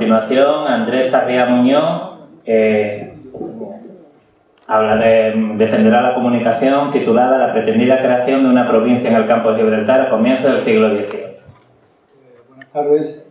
[0.00, 3.12] Eh, continuación, Andrés Arría Muñoz eh,
[5.58, 10.00] defenderá la comunicación titulada La pretendida creación de una provincia en el campo de Gibraltar
[10.00, 11.20] a comienzos del siglo XVIII.
[12.48, 13.26] buenas tardes.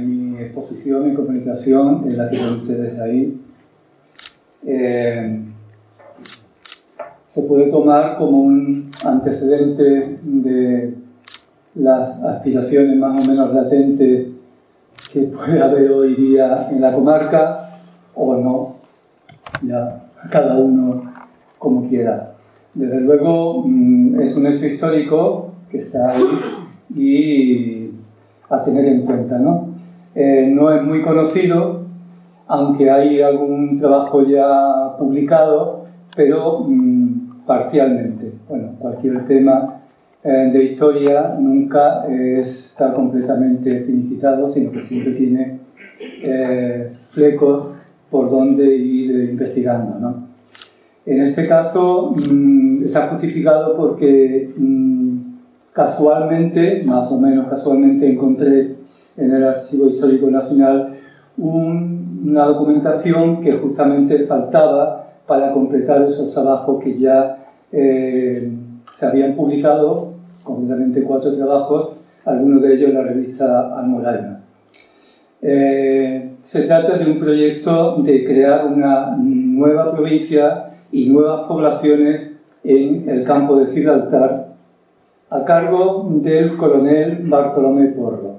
[0.00, 3.40] mi exposición y comunicación es la que ven ustedes ahí.
[7.28, 10.94] se puede tomar como un antecedente de
[11.76, 14.31] las aspiraciones más o menos latentes
[15.12, 17.80] que puede haber hoy día en la comarca
[18.14, 18.76] o no,
[19.62, 21.12] ya cada uno
[21.58, 22.32] como quiera.
[22.72, 26.24] Desde luego mm, es un hecho histórico que está ahí
[26.94, 27.90] y
[28.48, 29.38] a tener en cuenta.
[29.38, 29.68] ¿no?
[30.14, 31.82] Eh, no es muy conocido,
[32.46, 35.84] aunque hay algún trabajo ya publicado,
[36.16, 38.32] pero mm, parcialmente.
[38.48, 39.71] Bueno, cualquier tema
[40.24, 45.62] de historia nunca está completamente finicitado, sino que siempre tiene
[46.24, 47.68] eh, flecos
[48.10, 49.98] por donde ir investigando.
[49.98, 50.28] ¿no?
[51.04, 55.16] En este caso mm, está justificado porque mm,
[55.72, 58.76] casualmente, más o menos casualmente, encontré
[59.16, 60.98] en el Archivo Histórico Nacional
[61.36, 68.50] una documentación que justamente faltaba para completar esos trabajos que ya eh,
[69.02, 70.14] se habían publicado
[70.44, 74.42] concretamente cuatro trabajos, algunos de ellos en la revista Almoralma.
[75.40, 82.30] Eh, se trata de un proyecto de crear una nueva provincia y nuevas poblaciones
[82.62, 84.54] en el campo de Gibraltar
[85.30, 88.36] a cargo del coronel Bartolomé Porro.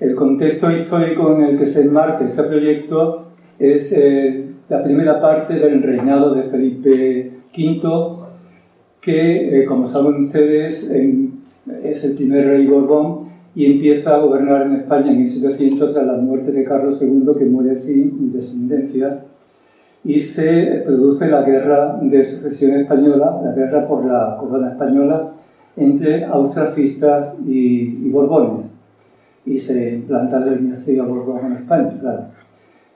[0.00, 3.28] El contexto histórico en el que se enmarca este proyecto
[3.58, 8.23] es eh, la primera parte del reinado de Felipe V,
[9.04, 11.44] que, eh, como saben ustedes, en
[11.82, 16.14] es el primer rey Borbón y empieza a gobernar en España en 1700 tras la
[16.14, 19.20] muerte de Carlos II, que muere sin descendencia,
[20.02, 25.32] y se produce la guerra de sucesión española, la guerra por la corona española
[25.76, 28.66] entre austrafistas y, borbones,
[29.46, 32.24] y se implanta la dinastía Borbón en España, claro.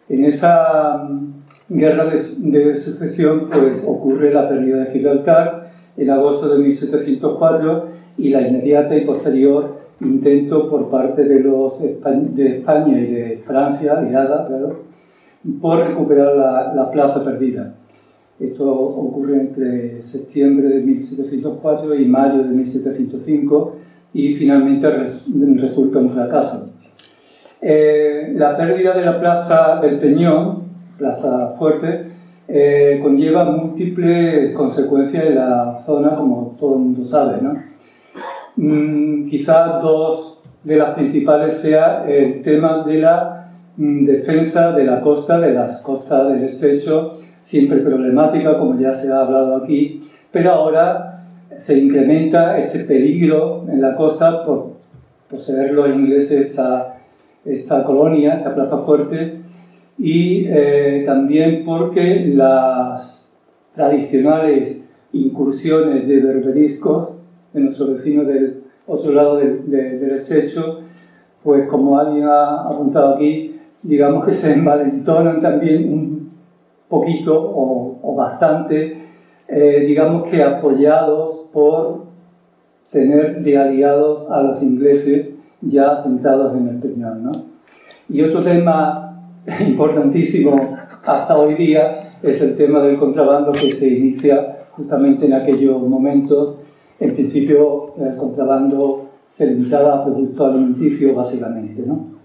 [0.09, 5.58] En esa mm, guerra de, de sucesión pues, ocurre la pérdida de Gibraltar
[5.99, 7.87] en agosto de 1704
[8.17, 13.99] y la inmediata y posterior intento por parte de, los, de España y de Francia,
[13.99, 14.85] aliada, claro,
[15.61, 17.75] por recuperar la, la, plaza perdida.
[18.39, 23.77] Esto ocurre entre septiembre de 1704 y mayo de 1705
[24.15, 26.71] y finalmente resulta un fracaso.
[27.61, 30.63] Eh, la pérdida de la plaza del Peñón,
[30.97, 32.08] plaza fuerte,
[32.49, 37.43] eh, conlleva múltiples consecuencias en la zona, como todo el mundo sabe.
[37.43, 37.63] ¿no?
[38.57, 45.03] Mm, quizás dos de las principales sea el tema de la mm, defensa de la
[45.03, 50.53] costa, de las costas del estrecho, siempre problemática, como ya se ha hablado aquí, pero
[50.53, 51.25] ahora
[51.59, 54.73] se incrementa este peligro en la costa por
[55.31, 56.99] poseer los ingleses esta,
[57.45, 59.38] esta colonia, esta plaza fuerte,
[59.99, 63.29] y eh, también porque las
[63.73, 64.79] tradicionales
[65.13, 67.11] incursiones de berberiscos
[67.53, 70.81] de nuestro vecino del otro lado del, estrecho,
[71.43, 76.31] pues como alguien ha apuntado aquí, digamos que se envalentonan también un
[76.89, 78.97] poquito o, bastante,
[79.47, 82.07] eh, digamos que apoyados por
[82.91, 85.31] tener de aliados a los ingleses
[85.61, 87.25] ya sentados en el Peñón.
[87.25, 87.33] ¿no?
[88.09, 89.07] Y otro tema
[89.67, 95.81] importantísimo hasta hoy día es el tema del contrabando que se inicia justamente en aquellos
[95.83, 96.56] momentos
[97.00, 101.83] en principio el contrabando se limitaba a productos alimenticios básicamente.
[101.87, 102.19] ¿no?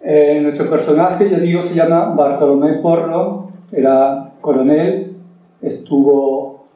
[0.00, 5.16] Eh, nuestro personaje, ya digo, se llama Bartolomé Porro, era coronel,
[5.60, 6.66] estuvo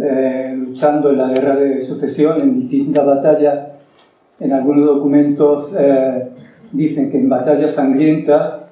[0.00, 3.68] eh, luchando en la guerra de sucesión en distintas batallas.
[4.40, 6.28] En algunos documentos eh,
[6.72, 8.67] dicen que en batallas sangrientas.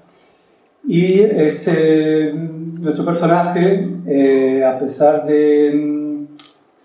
[0.86, 5.96] Y este, nuestro personaje, a pesar de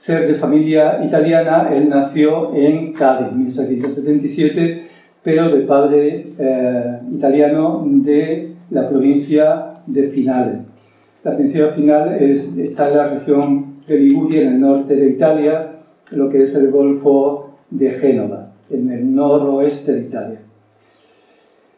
[0.02, 4.88] ser de familia italiana, él nació en Cádiz, 1777,
[5.22, 10.62] pero de padre eh, italiano de la provincia de Finale.
[11.24, 15.08] La provincia de Finale es, está en la región de Liguria, en el norte de
[15.08, 15.74] Italia,
[16.14, 20.40] lo que es el Golfo de Génova, en el noroeste de Italia.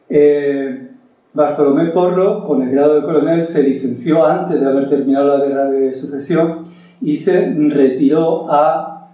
[0.07, 0.87] Eh,
[1.33, 5.65] Bartolomé Porro, con el grado de coronel, se licenció antes de haber terminado la guerra
[5.65, 6.65] de sucesión
[7.01, 9.09] y se retiró a,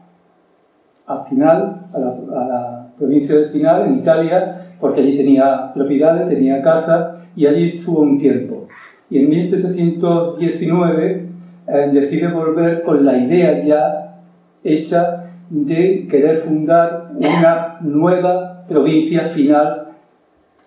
[1.07, 7.15] a Final, a la, provincia de Final, en Italia, porque allí tenía propiedades, tenía casa
[7.33, 8.67] y allí estuvo un tiempo.
[9.09, 11.29] Y en 1719
[11.67, 14.19] eh, decide volver con la idea ya
[14.61, 19.87] hecha de querer fundar una nueva provincia final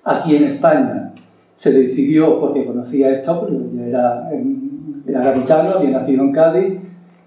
[0.03, 1.13] aquí en España.
[1.63, 4.29] Se decidió porque conocía esto, porque era,
[5.07, 6.81] era gaditano, había nacido en Cádiz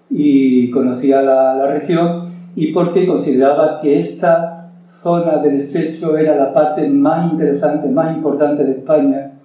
[0.10, 4.72] y conocía la, la región, y porque consideraba que esta
[5.02, 9.40] zona del estrecho era la parte más interesante, más importante de España,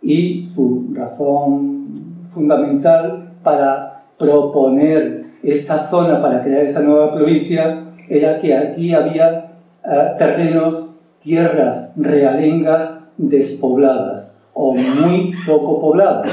[0.00, 8.56] y su razón fundamental para proponer esta zona para crear esa nueva provincia era que
[8.56, 9.52] aquí había
[9.84, 10.86] eh, terrenos,
[11.22, 16.30] tierras realengas despobladas o muy poco pobladas.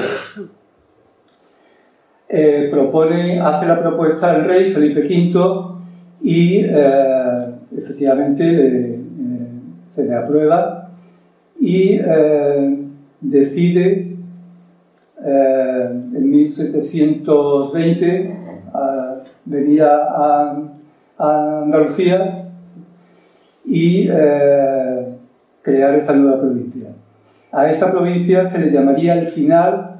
[2.27, 5.79] Eh, propone, hace la propuesta al rey Felipe V
[6.21, 8.99] y eh, efectivamente
[9.95, 10.91] se le aprueba
[11.59, 11.99] y
[13.19, 14.15] decide
[15.21, 18.39] en 1720
[19.49, 20.65] venía a,
[21.21, 22.45] Andalucía
[23.65, 25.05] y eh,
[25.61, 26.89] crear esta nueva provincia.
[27.51, 29.97] A esa provincia se le llamaría el final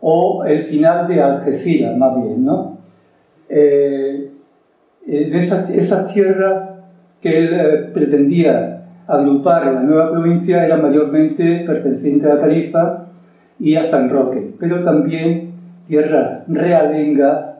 [0.00, 2.78] o el final de Algeciras, más bien, ¿no?
[3.48, 4.30] Eh,
[5.06, 6.70] esas, esas, tierras
[7.20, 13.06] que él eh, pretendía agrupar en la nueva provincia eran mayormente pertenecientes a Tarifa
[13.58, 15.52] y a San Roque, pero también
[15.86, 17.58] tierras realengas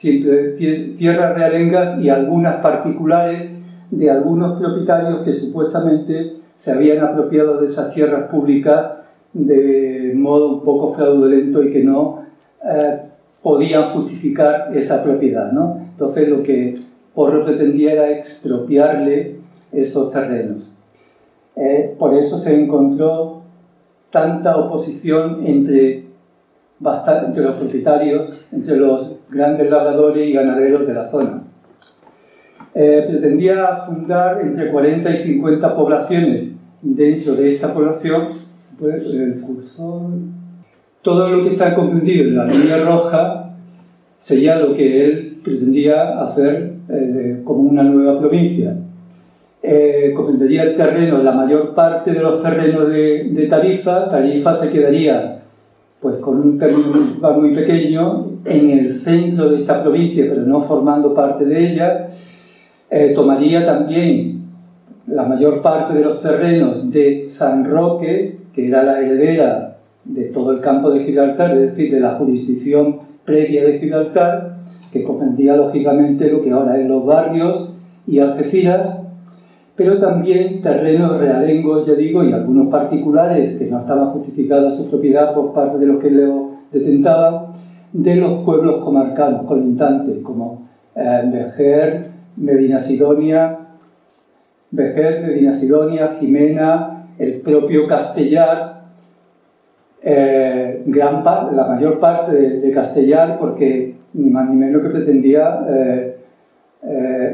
[0.00, 3.50] tierras realengas y algunas particulares
[3.92, 8.92] de algunos propietarios que supuestamente se habían apropiado de esas tierras públicas
[9.34, 12.22] de modo un poco fraudulento y que no
[12.64, 13.02] eh,
[13.42, 15.52] podían justificar esa propiedad.
[15.52, 15.78] ¿no?
[15.90, 16.78] Entonces lo que
[17.14, 19.36] Porro pretendía era expropiarle
[19.70, 20.72] esos terrenos.
[21.54, 23.42] Eh, por eso se encontró
[24.08, 26.06] tanta oposición entre,
[26.80, 31.41] entre los propietarios, entre los grandes labradores y ganaderos de la zona.
[32.74, 36.44] Eh, pretendía fundar entre 40 y 50 poblaciones.
[36.80, 38.28] Dentro de esta población,
[38.78, 39.20] pues,
[41.02, 43.54] todo lo que está comprendido en la línea roja
[44.18, 48.76] sería lo que él pretendía hacer eh, como una nueva provincia.
[49.62, 54.10] Eh, comprendería el terreno, la mayor parte de los terrenos de, de Tarifa.
[54.10, 55.42] Tarifa se quedaría
[56.02, 60.60] pues con un término municipal muy pequeño, en el centro de esta provincia, pero no
[60.60, 62.10] formando parte de ella,
[62.92, 64.42] eh, tomaría también
[65.06, 70.52] la mayor parte de los terrenos de San Roque, que era la heredera de todo
[70.52, 74.56] el campo de Gibraltar, es decir, de la jurisdicción previa de Gibraltar,
[74.92, 77.72] que comprendía lógicamente lo que ahora es los barrios
[78.06, 78.98] y Algeciras,
[79.74, 85.32] pero también terrenos realengos, ya digo, y algunos particulares que no estaban justificados su propiedad
[85.32, 87.54] por parte de los que lo detentaban,
[87.90, 93.58] de los pueblos comarcanos colindantes, como eh, Vejer, Medina Sidonia,
[94.70, 98.82] Vejer, Medina Sidonia, Jimena, el propio Castellar,
[100.02, 106.16] eh, gran la mayor parte de, Castellar, porque ni más ni menos que pretendía eh,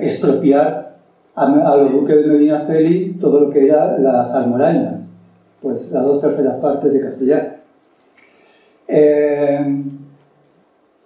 [0.02, 0.96] expropiar
[1.34, 5.06] a, los duques de Medina Celi todo lo que era las almorañas,
[5.62, 7.58] pues las dos terceras partes de Castellar.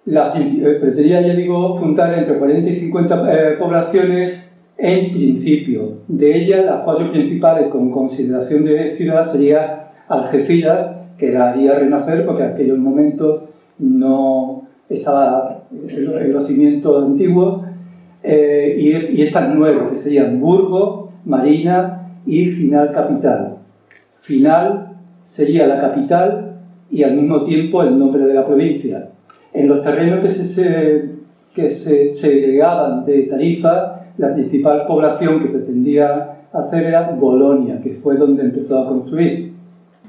[0.05, 5.99] La, eh, pretendía, ya digo, fundar entre 40 y 50 eh, poblaciones en principio.
[6.07, 12.25] De ellas, las cuatro principales con consideración de ciudad sería Algeciras, que la haría renacer
[12.25, 13.43] porque en aquellos momentos
[13.79, 17.61] no estaba en los cimientos antiguos,
[18.23, 23.57] eh, y, estas nuevas, que serían Burgo, Marina y Final Capital.
[24.21, 29.09] Final sería la capital y al mismo tiempo el nombre de la provincia.
[29.53, 31.09] En los terrenos que se,
[31.53, 38.17] que se segregaban de Tarifa, la principal población que pretendía hacer era Bolonia, que fue
[38.17, 39.53] donde empezó a construir.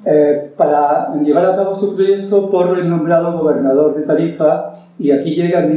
[0.06, 5.34] Eh, para llevar a cabo su proyecto, por el nombrado gobernador de Tarifa y aquí
[5.34, 5.76] llega en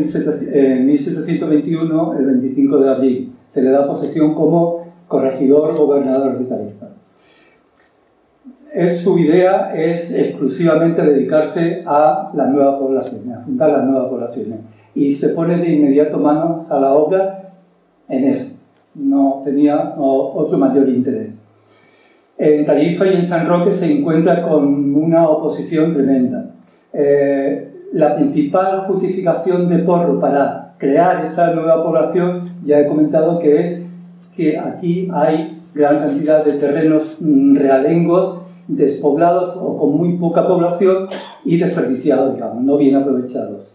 [0.85, 3.33] 1721, el 25 de abril.
[3.49, 6.76] Se le da posesión como corregidor gobernador de Tarifa.
[9.01, 14.59] Su idea es exclusivamente dedicarse a las nuevas poblaciones, a fundar las nuevas poblaciones.
[14.93, 17.53] Y se pone de inmediato manos a la obra
[18.09, 18.55] en eso.
[18.95, 21.29] No tenía otro mayor interés.
[22.37, 26.51] En Tarifa y en San Roque se encuentra con una oposición tremenda.
[26.93, 33.65] Eh, la principal justificación de Porro para crear esta nueva población, ya he comentado que
[33.65, 33.81] es
[34.35, 38.36] que aquí hay gran cantidad de terrenos mm, realengos,
[38.67, 41.07] despoblados o con muy poca población
[41.45, 43.71] y desperdiciados, digamos, no bien aprovechados.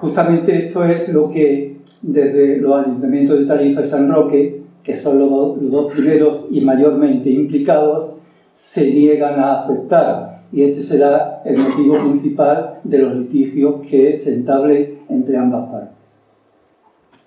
[0.00, 5.18] Justamente esto es lo que desde los ayuntamientos de Tarifa y San Roque, que son
[5.18, 8.12] los, dos primeros y mayormente implicados,
[8.52, 10.38] se niegan a aceptar.
[10.52, 15.98] Y este será el motivo principal de los litigios que se entablen entre ambas partes.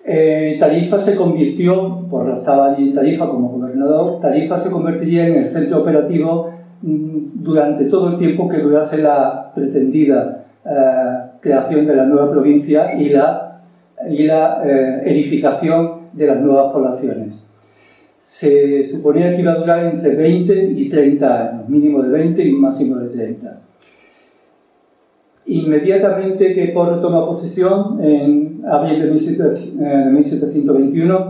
[0.04, 5.36] Eh, Tarifa se convirtió, por estaba allí en Tarifa como gobernador, Tarifa se convertiría en
[5.36, 6.50] el centro operativo
[6.82, 13.08] durante todo el tiempo que durase la pretendida eh, creación de la nueva provincia y
[13.10, 13.62] la,
[14.08, 17.34] y la eh, edificación de las nuevas poblaciones.
[18.18, 22.52] Se suponía que iba a durar entre 20 y 30 años, mínimo de 20 y
[22.52, 23.60] máximo de 30.
[25.46, 31.22] Inmediatamente que Porro toma posesión, en abril de 1721, eh,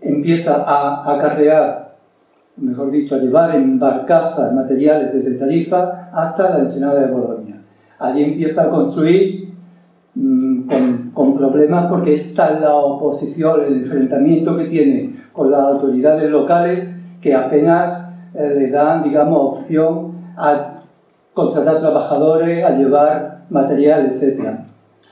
[0.00, 1.85] empieza a acarrear,
[2.56, 7.62] mejor dicho, a llevar en barcazas materiales desde Tarifa hasta la Ensenada de Bolonia.
[7.98, 9.54] Allí empieza a construir
[10.14, 16.30] mm, con, con, problemas porque está la oposición, el enfrentamiento que tiene con las autoridades
[16.30, 16.88] locales
[17.20, 20.82] que apenas eh, le dan, digamos, opción a
[21.32, 24.40] contratar trabajadores, a llevar material, etc.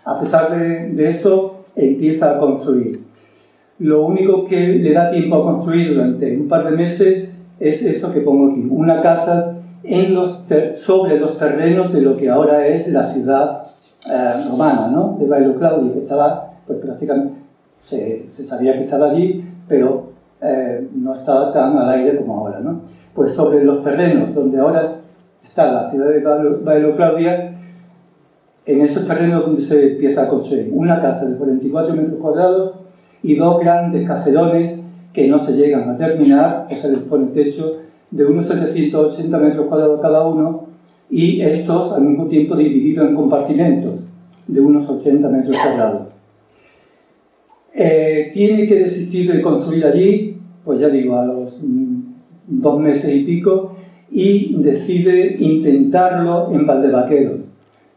[0.05, 3.03] A pesar de, eso, empieza a construir.
[3.79, 7.29] Lo único que le da tiempo a construir durante un par de meses
[7.61, 10.41] es esto que pongo aquí, una casa en los
[10.77, 13.65] sobre los terrenos de lo que ahora es la ciudad
[14.11, 15.17] eh, romana, ¿no?
[15.19, 17.35] de Bailo Claudio, que estaba, pues prácticamente,
[17.79, 22.61] se, se, sabía que estaba allí, pero eh, no estaba tan al aire como ahora.
[22.61, 22.81] ¿no?
[23.15, 24.83] Pues sobre los terrenos donde ahora
[25.43, 26.21] está la ciudad de
[26.63, 27.55] Bailo Claudia,
[28.67, 32.75] en esos terrenos donde se empieza a construir una casa de 44 metros cuadrados
[33.23, 34.79] y dos grandes caserones
[35.15, 37.79] que no se llegan a terminar, o se les pone techo
[38.11, 40.67] de unos 780 metros cuadrados cada uno
[41.09, 44.01] y estos al mismo tiempo divididos en compartimentos
[44.49, 46.09] de unos 80 metros cuadrados.
[47.73, 52.01] Eh, tiene que desistir de construir allí, pues ya digo, a los mm,
[52.47, 53.77] dos meses y pico,
[54.11, 57.41] y decide intentarlo en Valdevaqueros.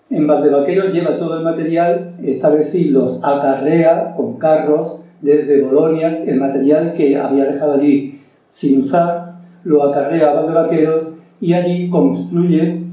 [0.09, 6.23] En Valdevaqueros lleva todo el material, esta vez sí los acarrea con carros desde Bolonia,
[6.25, 11.07] el material que había dejado allí sin usar, lo acarrea a Valdevaqueros
[11.39, 12.83] y allí construye,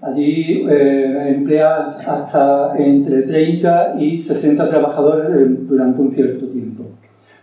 [0.00, 5.28] allí eh, emplea hasta entre 30 y 60 trabajadores
[5.68, 6.84] durante un cierto tiempo.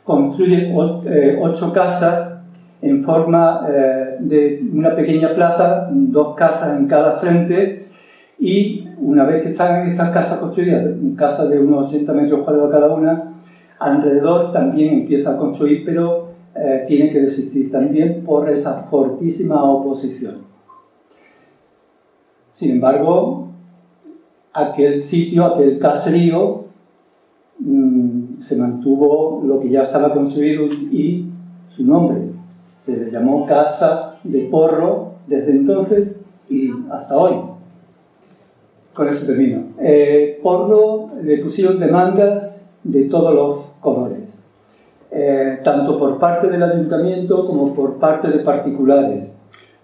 [0.04, 0.72] Construye
[1.06, 2.34] eh, ocho casas
[2.82, 7.86] en forma eh, de una pequeña plaza, dos casas en cada frente,
[8.38, 12.94] y una vez que están estas casas construidas, casas de unos 80 metros cuadrados cada
[12.94, 13.35] una,
[13.80, 20.46] alrededor también empieza a construir, pero eh, tiene que desistir también por esa fortísima oposición.
[22.52, 23.50] Sin embargo,
[24.54, 26.66] aquel sitio, aquel caserío,
[27.60, 31.26] mm, se mantuvo lo que ya estaba construido y
[31.68, 32.30] su nombre,
[32.86, 36.18] se le llamó Casas de Porro desde entonces
[36.50, 37.34] y hasta hoy.
[38.94, 39.64] Con eso termino.
[39.80, 44.20] Eh, porro le pusieron demandas de todos los colores,
[45.12, 49.32] eh, tanto por parte del ayuntamiento como por parte de particulares.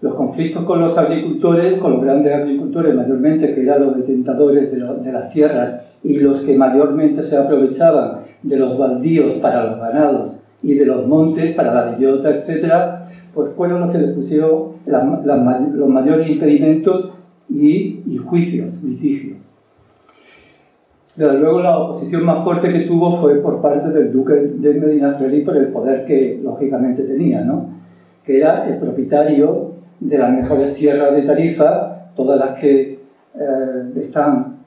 [0.00, 4.78] Los conflictos con los agricultores, con los grandes agricultores mayormente, que eran los detentadores de,
[4.78, 10.32] de las tierras y los que mayormente se aprovechaban de los baldíos para los ganados
[10.62, 12.72] y de los montes para la bellota, etc.,
[13.34, 17.10] pues fueron los que le pusieron los mayores impedimentos
[17.48, 19.41] y, juicios, litigios.
[21.16, 25.42] Desde luego la oposición más fuerte que tuvo fue por parte del duque de Medinaceli
[25.42, 27.68] por el poder que lógicamente tenía, ¿no?
[28.24, 32.92] que era el propietario de las mejores tierras de Tarifa, todas las que
[33.34, 34.58] eh, están,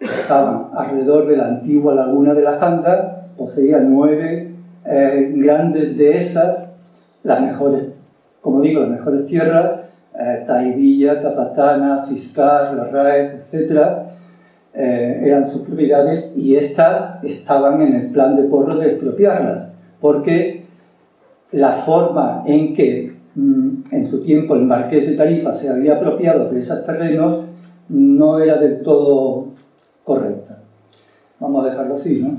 [0.00, 6.72] estaban alrededor de la antigua laguna de la Janda, poseía nueve eh, grandes dehesas,
[7.24, 7.94] las mejores,
[8.40, 9.80] como digo, las mejores tierras,
[10.18, 14.07] eh, Taidilla, Capatana, Ciscar, Larraez, etc.,
[14.80, 19.70] eh, eran sus propiedades y estas estaban en el plan de Porro de expropiarlas,
[20.00, 20.66] porque
[21.50, 26.48] la forma en que mm, en su tiempo el marqués de Tarifa se había apropiado
[26.48, 27.40] de esos terrenos
[27.88, 29.48] no era del todo
[30.04, 30.60] correcta.
[31.40, 32.38] Vamos a dejarlo así, ¿no?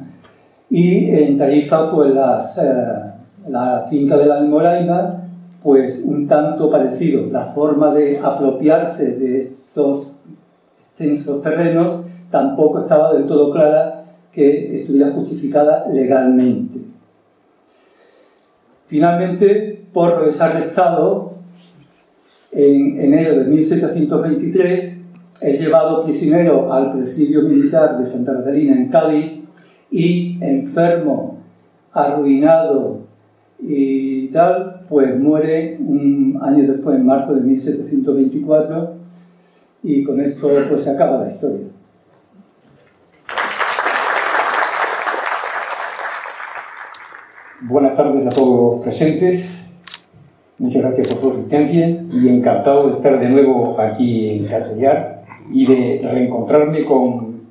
[0.70, 2.62] Y en Tarifa, pues las, eh,
[3.50, 5.24] la finca de la Almoraima,
[5.62, 7.26] pues un tanto parecido.
[7.30, 10.08] La forma de apropiarse de estos
[10.80, 16.80] extensos terrenos tampoco estaba del todo clara que estuviera justificada legalmente.
[18.86, 21.34] Finalmente, Porro es arrestado
[22.52, 24.94] en enero de 1723,
[25.42, 29.32] es llevado prisionero al presidio militar de Santa Catalina en Cádiz
[29.92, 31.38] y enfermo,
[31.94, 33.02] arruinado
[33.60, 38.94] y tal, pues muere un año después, en marzo de 1724,
[39.84, 41.68] y con esto pues se acaba la historia.
[47.70, 49.48] Buenas tardes a todos los presentes.
[50.58, 55.22] Muchas gracias por su asistencia y encantado de estar de nuevo aquí en Castellar
[55.52, 57.42] y de reencontrarme con,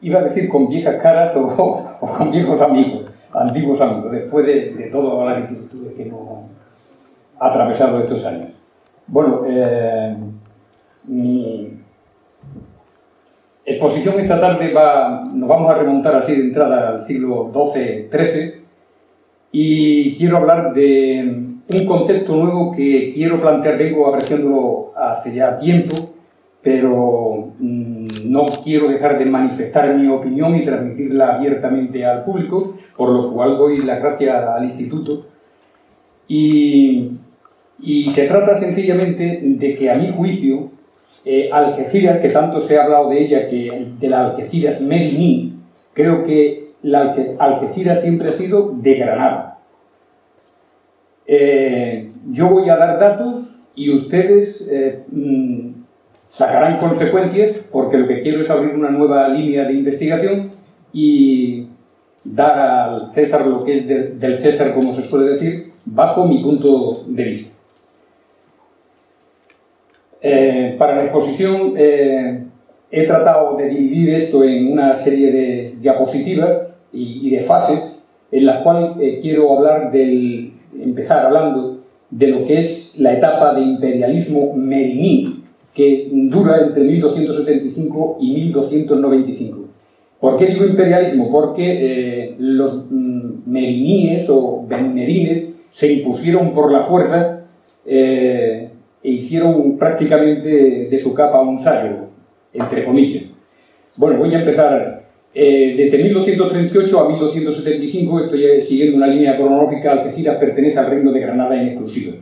[0.00, 5.26] iba a decir con viejas caras o, con viejos amigos, antiguos amigos, después de, todas
[5.26, 6.44] las dificultades que hemos
[7.40, 8.50] atravesado estos años.
[9.08, 10.16] Bueno, eh,
[11.08, 11.80] mi
[13.64, 18.61] exposición esta tarde va, nos vamos a remontar así de entrada al siglo XII-XIII
[19.52, 25.94] y quiero hablar de un concepto nuevo que quiero plantear, vengo apreciándolo hace ya tiempo,
[26.62, 33.10] pero mm, no quiero dejar de manifestar mi opinión y transmitirla abiertamente al público, por
[33.10, 35.26] lo cual doy las gracias al instituto.
[36.28, 37.18] Y,
[38.10, 40.70] se trata sencillamente de que a mi juicio,
[41.24, 45.54] eh, Algeciras, que tanto se ha hablado de ella, que de la Algeciras Meriní,
[45.92, 49.58] creo que la Algeciras siempre ha sido de Granada.
[51.26, 55.70] Eh, yo voy a dar datos y ustedes eh, mm,
[56.28, 60.50] sacarán consecuencias porque lo que quiero es abrir una nueva línea de investigación
[60.92, 61.68] y
[62.24, 67.04] dar al César lo que es del César, como se suele decir, bajo mi punto
[67.06, 67.50] de vista.
[70.20, 77.30] Eh, para la exposición he tratado de dividir esto en una serie de diapositivas y,
[77.30, 77.98] de fases
[78.30, 83.62] en las cuales quiero hablar del empezar hablando de lo que es la etapa de
[83.62, 85.42] imperialismo meriní,
[85.74, 89.58] que dura entre 1275 y 1295.
[90.20, 91.32] ¿Por qué digo imperialismo?
[91.32, 97.40] Porque eh, los mm, meriníes o benmerines se impusieron por la fuerza
[97.86, 98.68] eh,
[99.02, 102.08] e hicieron prácticamente de su capa un sallo,
[102.52, 103.24] entre comillas.
[103.96, 105.01] Bueno, voy a empezar
[105.34, 111.20] eh, desde 1238 a 1275, estoy siguiendo una línea cronológica, Algeciras pertenece al Reino de
[111.20, 112.14] Granada en exclusiva.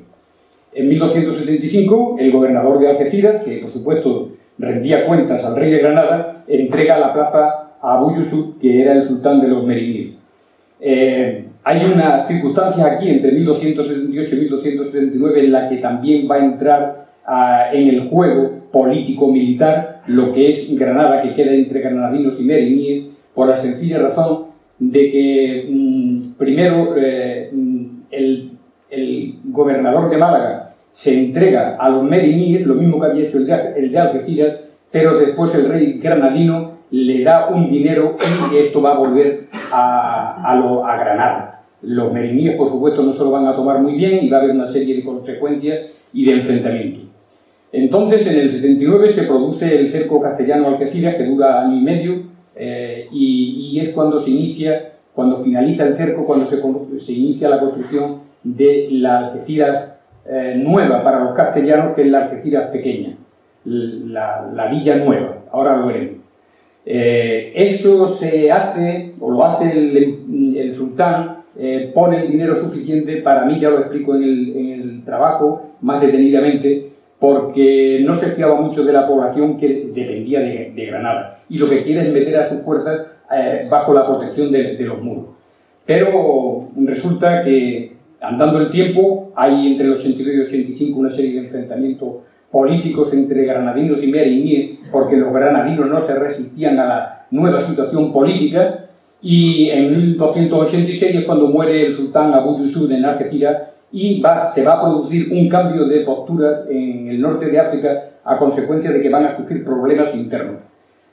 [0.72, 6.44] En 1275, el gobernador de Algeciras, que por supuesto rendía cuentas al rey de Granada,
[6.46, 10.14] entrega la plaza a Abu Yusuf, que era el sultán de los meriníes.
[10.80, 16.44] Eh, hay una circunstancia aquí entre 1278 y 1279 en la que también va a
[16.44, 22.44] entrar ah, en el juego político-militar lo que es Granada, que queda entre granadinos y
[22.44, 24.46] meriníes, por la sencilla razón
[24.78, 28.46] de que, mm, primero, eh, mm, el,
[29.44, 33.54] gobernador de Málaga se entrega a los meriníes, lo mismo que había hecho el de,
[33.76, 34.56] el de Algeciras,
[34.90, 38.16] pero después el rey granadino le da un dinero
[38.52, 41.62] y esto va a volver a, a, a Granada.
[41.82, 44.40] Los meriníes, por supuesto, no se lo van a tomar muy bien y va a
[44.40, 47.09] haber una serie de consecuencias y de enfrentamientos.
[47.72, 52.22] Entonces, en el 79 se produce el cerco castellano Algeciras, que dura año y medio,
[52.56, 58.22] eh, y, es cuando se inicia, cuando finaliza el cerco, cuando se, inicia la construcción
[58.42, 59.94] de la Algeciras
[60.26, 63.16] eh, nueva para los castellanos, que es la Algeciras pequeña,
[63.64, 65.44] la, Villa Nueva.
[65.52, 66.16] Ahora lo veremos.
[66.84, 71.44] Eh, eso se hace, o lo hace el, sultán,
[71.94, 76.89] pone el dinero suficiente, para mí ya lo explico en el trabajo más detenidamente,
[77.20, 81.82] porque no se fiaba mucho de la población que dependía de, Granada y lo que
[81.82, 82.98] quiere es meter a sus fuerzas
[83.30, 85.26] eh, bajo la protección de, los muros.
[85.84, 91.34] Pero resulta que andando el tiempo hay entre el 82 y el 85 una serie
[91.34, 92.08] de enfrentamientos
[92.50, 98.12] políticos entre granadinos y meriníes porque los granadinos no se resistían a la nueva situación
[98.12, 98.86] política
[99.22, 104.22] y en 1286 es cuando muere el sultán Abu Yusuf en Algeciras y
[104.54, 108.90] se va a producir un cambio de postura en el norte de África a consecuencia
[108.90, 110.60] de que van a surgir problemas internos.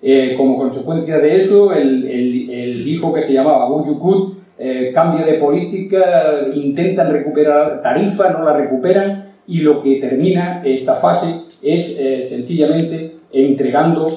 [0.02, 5.26] Eh, como consecuencia de eso, el, el, hijo que se llamaba Abu Yukut eh, cambia
[5.26, 6.02] de política,
[6.54, 13.16] intentan recuperar tarifa, no la recuperan y lo que termina esta fase es eh, sencillamente
[13.32, 14.08] entregando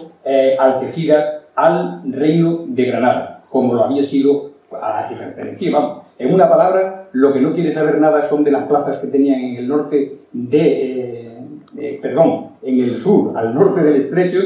[0.59, 5.73] Algeciras al reino de Granada, como lo había sido a la que pertenecía.
[5.73, 6.05] Vamos.
[6.19, 9.41] En una palabra, lo que no quiere saber nada son de las plazas que tenían
[9.41, 11.39] en el norte de,
[11.79, 14.39] eh, perdón, en el sur, al norte del estrecho,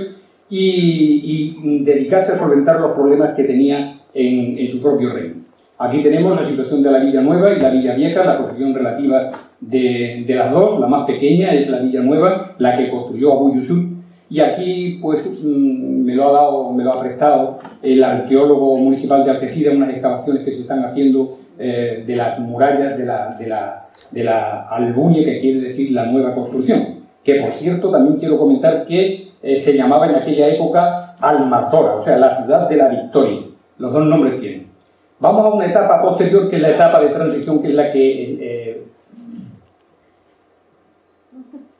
[0.48, 5.34] y, dedicarse a solventar los problemas que tenía en, su propio reino.
[5.78, 9.30] Aquí tenemos la situación de la Villa Nueva y la Villa Vieja, la posición relativa
[9.60, 13.84] de, las dos, la más pequeña es la Villa Nueva, la que construyó Abu Yusuf,
[14.30, 19.24] y aquí pues mm, me lo ha dado, me lo ha prestado el arqueólogo municipal
[19.24, 23.46] de Algeciras, unas excavaciones que se están haciendo eh, de las murallas de la, de,
[23.46, 27.04] la, de la Albuña, que quiere decir la nueva construcción.
[27.22, 32.02] Que por cierto, también quiero comentar que eh, se llamaba en aquella época Almazora, o
[32.02, 33.40] sea, la ciudad de la victoria.
[33.78, 34.66] Los dos nombres tienen.
[35.20, 38.38] Vamos a una etapa posterior, que es la etapa de transición, que es la que
[38.40, 38.82] eh,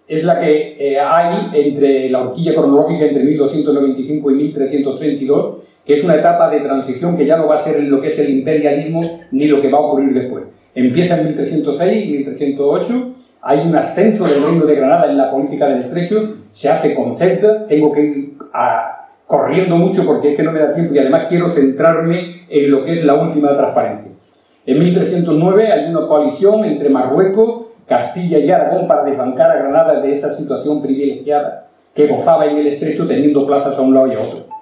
[0.07, 6.17] es la que hay entre la horquilla cronológica entre 1295 y 1332, que es una
[6.17, 9.47] etapa de transición que ya no va a ser lo que es el imperialismo ni
[9.47, 10.45] lo que va a ocurrir después.
[10.75, 15.69] Empieza en 1306 y 1308, hay un ascenso del reino de Granada en la política
[15.69, 18.35] del estrecho, se hace concepto, tengo que ir
[19.27, 22.85] corriendo mucho porque es que no me da tiempo y además quiero centrarme en lo
[22.85, 24.11] que es la última transparencia.
[24.67, 30.11] En 1309 hay una coalición entre Marruecos, Castilla y Aragón para desbancar a Granada de
[30.11, 34.21] esa situación privilegiada que gozaba en el estrecho teniendo plazas a un lado y a
[34.21, 34.54] otro.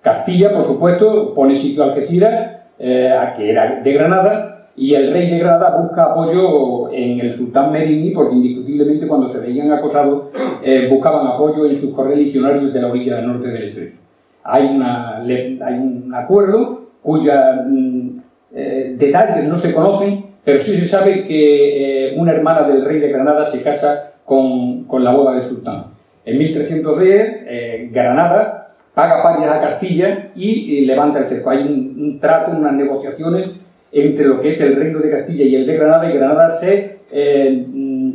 [0.00, 5.30] Castilla, por supuesto, pone sitio a Algeciras, eh, que era de Granada, y el rey
[5.30, 10.28] de Granada busca apoyo en el sultán Merini, porque indiscutiblemente cuando se veían acosados
[10.62, 13.96] eh, buscaban apoyo en sus correligionarios de la orilla del norte del estrecho.
[14.42, 18.16] Hay, un acuerdo cuya mm,
[18.54, 23.00] eh, detalles no se conocen, pero sí se sabe que eh, una hermana del rey
[23.00, 25.86] de Granada se casa con, con la boda del sultán.
[26.24, 28.59] En 1310, eh, Granada
[29.00, 31.48] paga parias a Castilla y, levanta el cerco.
[31.48, 33.50] Hay un, trato, unas negociaciones
[33.90, 36.98] entre lo que es el reino de Castilla y el de Granada, y Granada se
[37.10, 38.10] eh, mm,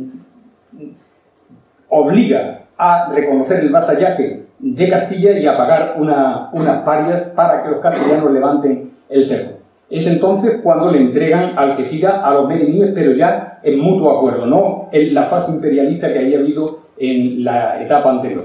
[1.88, 7.70] obliga a reconocer el vasallaje de Castilla y a pagar una, unas parias para que
[7.70, 9.58] los castellanos levanten el cerco.
[9.90, 14.88] Es entonces cuando le entregan Algeciras a los meriníes, pero ya en mutuo acuerdo, no
[14.92, 16.64] en la fase imperialista que había habido
[16.96, 18.42] en la etapa anterior.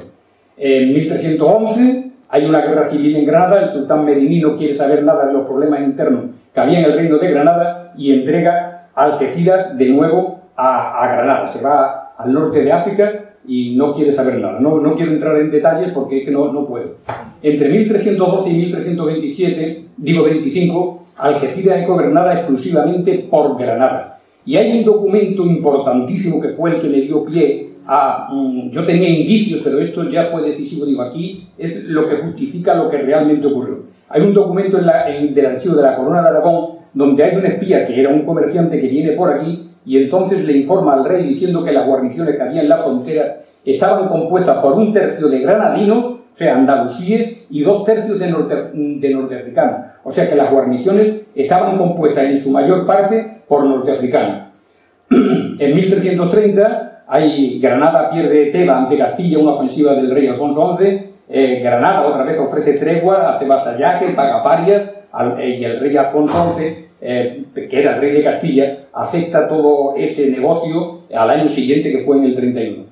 [0.57, 5.27] En 1311 hay una guerra civil en Granada, el sultán meriní no quiere saber nada
[5.27, 9.89] de los problemas internos que había en el reino de Granada y entrega Algeciras de
[9.89, 11.47] nuevo a, Granada.
[11.47, 14.59] Se va al norte de África y no quiere saber nada.
[14.59, 16.95] No, no quiero entrar en detalles porque es que no, no puedo.
[17.41, 24.19] Entre 1312 y 1327, digo 25, Algeciras es gobernada exclusivamente por Granada.
[24.45, 28.29] Y hay un documento importantísimo que fue el que me dio pie a...
[28.31, 32.75] Mm, yo tenía indicios, pero esto ya fue decisivo, digo, aquí es lo que justifica
[32.75, 33.83] lo que realmente ocurrió.
[34.09, 37.85] Hay un documento en del archivo de la Corona de Aragón donde hay un espía
[37.85, 41.63] que era un comerciante que viene por aquí y entonces le informa al rey diciendo
[41.63, 46.05] que las guarniciones que había en la frontera estaban compuestas por un tercio de granadinos,
[46.05, 49.77] o sea, andalusíes, y dos tercios de, norte, de norteafricanos.
[50.03, 54.47] O sea que las guarniciones estaban compuestas en su mayor parte por norteafricanos.
[55.09, 61.11] en 1330 hay, Granada pierde Teba ante Castilla, una ofensiva del rey Alfonso XI.
[61.27, 64.89] Eh, Granada otra vez ofrece tregua, hace vasallaje, paga parias,
[65.37, 69.95] eh, y el rey Alfonso XI, eh, que era el rey de Castilla, acepta todo
[69.97, 72.85] ese negocio al año siguiente, que fue en el 31.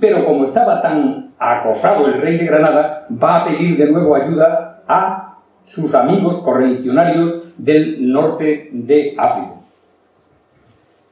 [0.00, 4.82] Pero como estaba tan acosado el rey de Granada, va a pedir de nuevo ayuda
[4.86, 9.55] a sus amigos correligionarios del norte de África.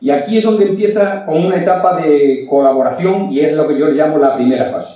[0.00, 3.88] Y aquí es donde empieza con una etapa de colaboración y es lo que yo
[3.88, 4.94] llamo la primera fase.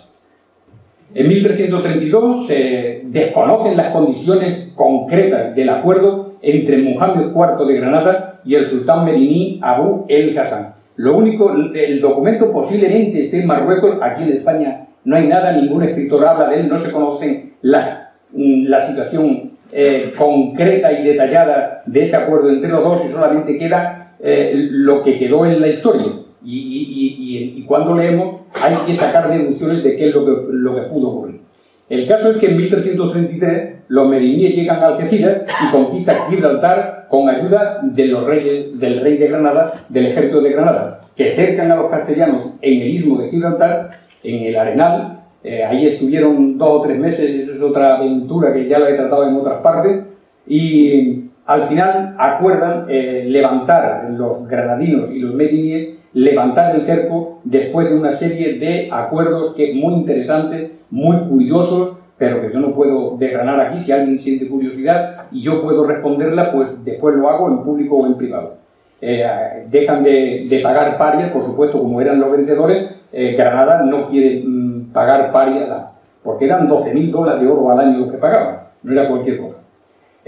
[1.15, 8.55] En 1332 se desconocen las condiciones concretas del acuerdo entre Muhammad IV de Granada y
[8.55, 10.75] el sultán meriní Abu el Hassan.
[10.97, 15.83] Lo único, el documento posiblemente esté en Marruecos, aquí en España no hay nada, ningún
[15.85, 21.83] escritor habla de él, no se conocen las Mm, la situación eh, concreta y detallada
[21.87, 25.69] de ese acuerdo entre los dos y solamente queda eh, lo que quedó en la
[25.69, 26.13] historia.
[26.45, 31.09] Y, cuando leemos hay que sacar deducciones de qué es lo que, lo que pudo
[31.09, 31.41] ocurrir.
[31.89, 37.29] El caso es que en 1333 los meriníes llegan a Algeciras y conquistan Gibraltar con
[37.29, 41.77] ayuda de los reyes, del rey de Granada, del ejército de Granada, que cercan a
[41.77, 43.91] los castellanos en el istmo de Gibraltar,
[44.23, 48.67] en el Arenal, eh, ahí estuvieron dos o tres meses, eso es otra aventura que
[48.67, 50.05] ya la he tratado en otras partes,
[50.47, 57.89] y al final acuerdan eh, levantar los granadinos y los meriníes, levantar el cerco después
[57.89, 63.17] de una serie de acuerdos que muy interesantes, muy curiosos, pero que yo no puedo
[63.17, 67.63] desgranar aquí, si alguien siente curiosidad y yo puedo responderla, pues después lo hago en
[67.63, 68.57] público o en privado.
[69.01, 69.25] Eh,
[69.71, 75.33] dejan de, pagar parias, por supuesto, como eran los vencedores, Granada no quiere mm, pagar
[75.33, 79.39] paria, porque eran 12.000 dólares de oro al año lo que pagaban, no era cualquier
[79.39, 79.59] cosa.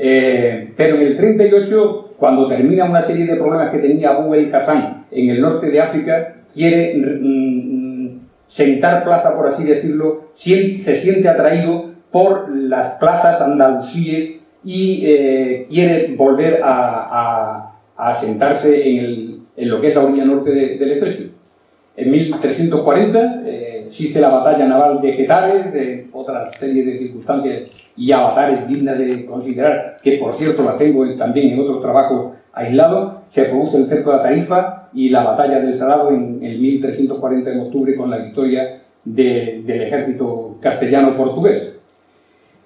[0.03, 4.55] Eh, pero en el 38 cuando termina una serie de problemas que tenía Abu el
[4.55, 10.97] Hassan en el norte de África, quiere mm, mm, sentar plaza, por así decirlo, se
[10.97, 19.81] siente atraído por las plazas andalusíes y eh, quiere volver a, a, sentarse en, lo
[19.83, 21.25] que es la orilla norte del estrecho.
[21.97, 28.13] En 1340 eh, existe la batalla naval de Getares, de otra serie de circunstancias y
[28.13, 33.45] avatares dignas de considerar, que por cierto la tengo también en otro trabajo aislado, se
[33.45, 37.95] produce el cerco de Tarifa y la batalla del Salado en el 1340 de octubre
[37.95, 41.75] con la victoria del ejército castellano-portugués.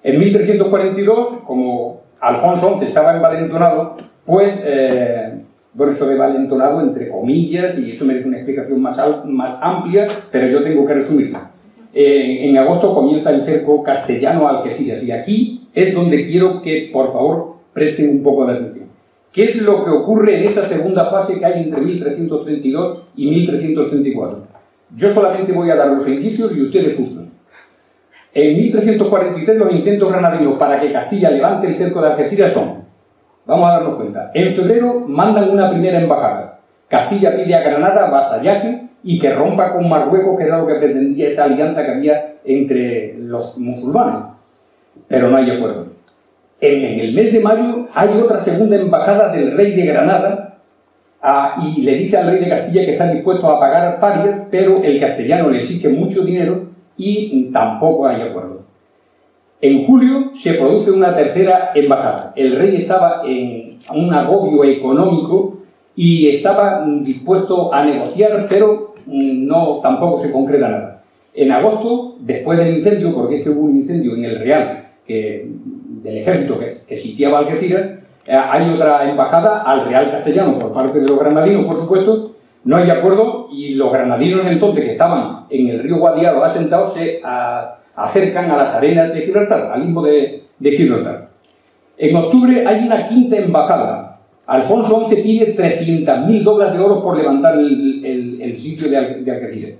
[0.03, 5.33] En 1342, como Alfonso XI estaba envalentonado, pues, eh,
[5.73, 10.47] bueno, eso de valentonado entre comillas, y eso merece una explicación más, más amplia, pero
[10.47, 11.51] yo tengo que resumirla.
[11.97, 17.13] Eh, en agosto comienza el cerco castellano Algeciras, y aquí es donde quiero que, por
[17.13, 18.85] favor, presten un poco de atención.
[19.31, 24.43] ¿Qué es lo que ocurre en esa segunda fase que hay entre 1332 y 1334?
[24.93, 27.29] Yo solamente voy a dar los indicios y ustedes juzgan.
[28.33, 32.83] En 1343 los intentos granadinos para que Castilla levante el cerco de Algeciras son,
[33.45, 36.59] vamos a darnos cuenta, en febrero mandan una primera embajada.
[36.89, 41.27] Castilla pide a Granada vasallaje y que rompa con Marruecos, que era lo que pretendía
[41.27, 44.31] esa alianza que había entre los musulmanes.
[45.07, 45.85] Pero no hay acuerdo.
[46.59, 50.57] En, el mes de mayo hay otra segunda embajada del rey de Granada
[51.21, 54.75] ah, y le dice al rey de Castilla que está dispuesto a pagar parias, pero
[54.83, 56.63] el castellano le exige mucho dinero
[56.97, 58.63] y tampoco hay acuerdo.
[59.61, 62.33] En julio se produce una tercera embajada.
[62.35, 65.59] El rey estaba en un agobio económico
[65.95, 71.03] y estaba dispuesto a negociar, pero no tampoco se concreta nada.
[71.33, 75.47] En agosto, después del incendio, porque es que hubo un incendio en el Real que,
[76.01, 80.99] del ejército que, que sitiaba Algeciras, eh, hay otra embajada al Real Castellano por parte
[80.99, 85.69] de los granadinos, por supuesto, no hay acuerdo y los granadinos entonces que estaban en
[85.69, 87.21] el río Guadiaro asentados se
[87.95, 91.29] acercan a las arenas de Gibraltar, al limbo de, Gibraltar.
[91.97, 94.04] En octubre hay una quinta embajada.
[94.47, 99.79] Alfonso XI pide 300.000 dólares de oro por levantar el, sitio de, Algeciras.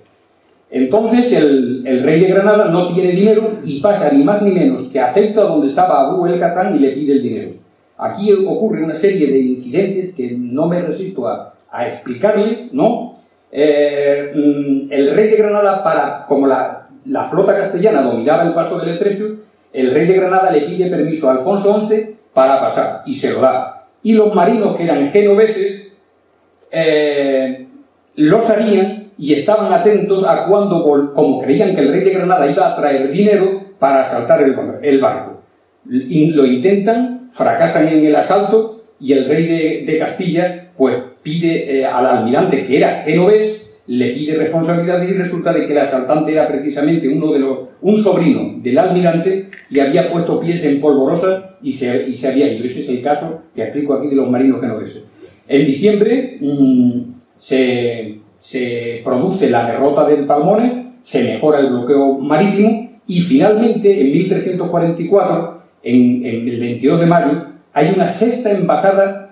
[0.72, 5.00] Entonces el, rey de Granada no tiene dinero y pasa ni más ni menos que
[5.00, 7.52] acepta donde estaba Abu el Kazán y le pide el dinero.
[7.98, 13.20] Aquí ocurre una serie de incidentes que no me resisto a, a explicarle, ¿no?
[13.52, 18.78] Eh, mm, el rey de Granada, para, como la, la, flota castellana dominaba el paso
[18.80, 19.38] del estrecho,
[19.72, 23.40] el rey de Granada le pide permiso a Alfonso XI para pasar, y se lo
[23.40, 23.75] da.
[24.06, 25.92] Y los marinos que eran genoveses
[26.72, 27.66] eh,
[28.18, 30.84] lo sabían y estaban atentos a cuando,
[31.16, 35.42] como creían que el rey de Granada iba a traer dinero para asaltar el, barco.
[35.86, 41.86] Lo intentan, fracasan en el asalto y el rey de, de Castilla pues pide eh,
[41.88, 46.48] al almirante, que era genovés, le pide responsabilidad y resulta de que el asaltante era
[46.48, 51.72] precisamente uno de los, un sobrino del almirante y había puesto pies en polvorosa y
[51.72, 52.66] se, y se había ido.
[52.66, 55.04] Ese es el caso que explico aquí de los marinos genoveses.
[55.48, 57.02] En diciembre mm,
[57.38, 64.12] se, se, produce la derrota del Palmones, se mejora el bloqueo marítimo y finalmente en
[64.12, 69.25] 1344, en, en el 22 de mayo, hay una sexta embajada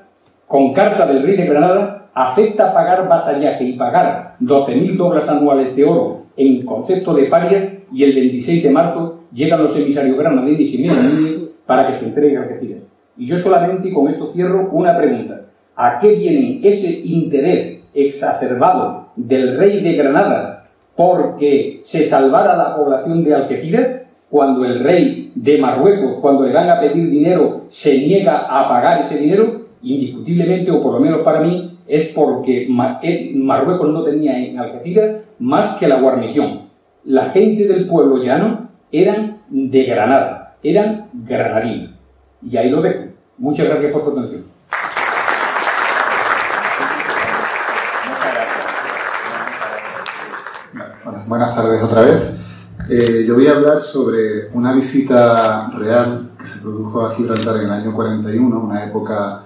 [0.47, 5.83] con carta del rey de Granada, acepta pagar vasallaje y pagar 12.000 dólares anuales de
[5.83, 10.87] oro en concepto de parias y el 26 de marzo llegan los emisarios granadinos y
[10.87, 12.83] Núñez para que se entregue a Algeciras.
[13.17, 15.41] Y yo solamente, con esto cierro, una pregunta.
[15.75, 23.23] ¿A qué viene ese interés exacerbado del rey de Granada porque se salvara la población
[23.23, 28.45] de Algeciras cuando el rey de Marruecos, cuando le van a pedir dinero, se niega
[28.49, 29.62] a pagar ese dinero?
[29.83, 32.67] Indiscutiblemente, o por lo menos para mí, es porque
[33.03, 36.61] eh, Marruecos no tenía en Algeciras más que la guarnición.
[37.05, 41.91] La gente del pueblo llano eran de Granada, eran granadinos.
[42.41, 43.05] Y ahí lo dejo.
[43.37, 44.53] Muchas gracias por su atención.
[51.27, 52.31] buenas tardes otra vez.
[52.89, 57.63] Eh, yo voy a hablar sobre una visita real que se produjo a Gibraltar en
[57.63, 59.43] el año 41, una época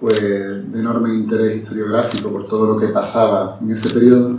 [0.00, 4.38] pues, de enorme interés historiográfico por todo lo que pasaba en ese periodo.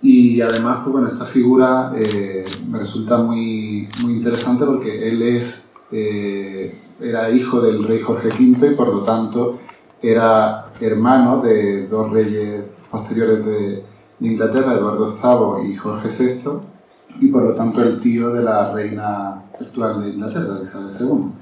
[0.00, 5.70] Y además, pues, bueno, esta figura eh, me resulta muy, muy interesante porque él es,
[5.92, 9.60] eh, era hijo del rey Jorge V y por lo tanto
[10.00, 13.84] era hermano de dos reyes posteriores de,
[14.18, 15.14] de Inglaterra, Eduardo
[15.62, 16.50] VIII y Jorge VI,
[17.20, 21.32] y por lo tanto el tío de la reina actual de Inglaterra, Isabel II.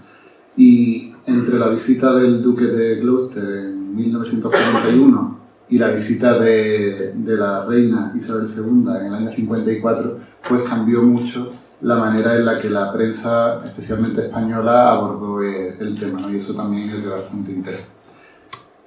[0.56, 7.12] Y entre la visita del duque de Gloucester en en 1941 y la visita de,
[7.14, 12.44] de, la reina Isabel II en el año 54, pues cambió mucho la manera en
[12.44, 16.30] la que la prensa, especialmente española, abordó el, tema, ¿no?
[16.30, 17.86] y eso también es de bastante interés.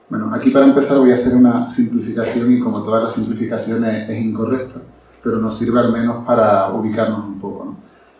[0.09, 4.21] Bueno, aquí para empezar voy a hacer una simplificación y como todas las simplificaciones es
[4.23, 4.81] incorrecta,
[5.23, 7.64] pero nos sirve al menos para ubicarnos un poco.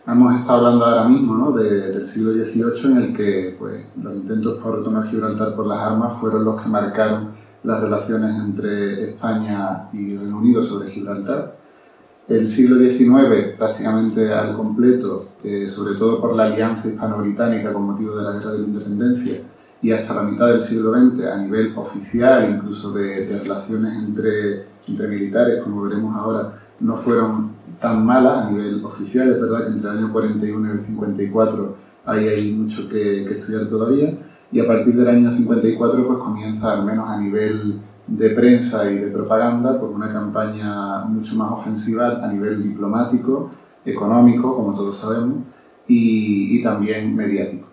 [0.07, 1.51] Hemos estado hablando ahora mismo ¿no?
[1.51, 5.79] de, del siglo XVIII en el que pues, los intentos por retomar Gibraltar por las
[5.79, 7.29] armas fueron los que marcaron
[7.63, 11.57] las relaciones entre España y Reino Unido sobre Gibraltar.
[12.27, 18.15] El siglo XIX prácticamente al completo, eh, sobre todo por la alianza hispano-británica con motivo
[18.15, 19.41] de la Guerra de la Independencia,
[19.81, 25.07] y hasta la mitad del siglo XX a nivel oficial, incluso de, relaciones entre, entre,
[25.07, 27.51] militares, como veremos ahora, no fueron
[27.85, 29.29] tan malas a nivel oficial.
[29.29, 33.67] Es verdad que entre el año 41 y el 54 ahí hay mucho que, estudiar
[33.69, 34.17] todavía
[34.51, 38.97] y a partir del año 54 pues comienza al menos a nivel de prensa y
[38.97, 43.51] de propaganda por una campaña mucho más ofensiva a nivel diplomático,
[43.85, 45.37] económico, como todos sabemos,
[45.87, 47.67] y, y también mediático.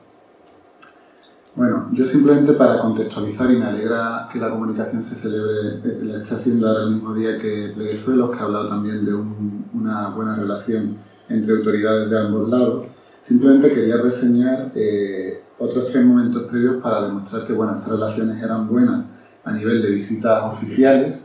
[1.55, 6.23] Bueno, yo simplemente para contextualizar y me alegra que la comunicación se celebre, eh, la
[6.23, 10.35] esté haciendo ahora el mismo día que Pleguezuelos, que ha hablado también de una buena
[10.35, 10.97] relación
[11.29, 12.87] entre autoridades de ambos lados,
[13.21, 18.67] simplemente quería reseñar eh, otros tres momentos previos para demostrar que bueno, estas relaciones eran
[18.67, 19.05] buenas
[19.45, 21.23] a nivel de visitas oficiales.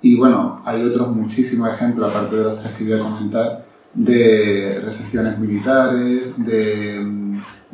[0.00, 4.80] Y bueno, hay otros muchísimos ejemplos, aparte de los tres que voy a comentar, de
[4.84, 7.15] recepciones militares, de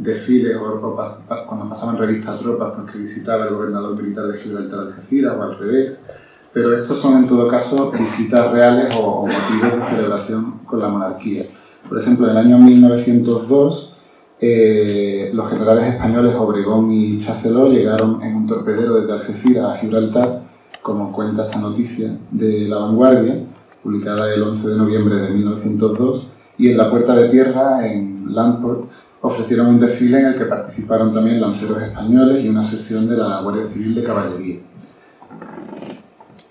[0.03, 0.81] desfiles o,
[1.47, 5.99] cuando pasaban revistas tropas porque visitaba el gobernador militar de Gibraltar Algeciras o al revés.
[6.53, 10.89] Pero estos son en todo caso visitas reales o, o motivos de celebración con la
[10.89, 11.45] monarquía.
[11.89, 13.93] Por ejemplo, en el año 1902
[14.45, 20.43] eh, los generales españoles Obregón y Chaceló llegaron en un torpedero desde Algeciras a Gibraltar,
[20.83, 23.37] como cuenta esta noticia de La Vanguardia,
[23.85, 26.27] publicada el 11 de noviembre de 1902,
[26.59, 28.91] y en la Puerta de Tierra, en Landport,
[29.23, 33.41] ofrecieron un desfile en el que participaron también lanceros españoles y una sección de la
[33.41, 34.57] Guardia Civil de Caballería.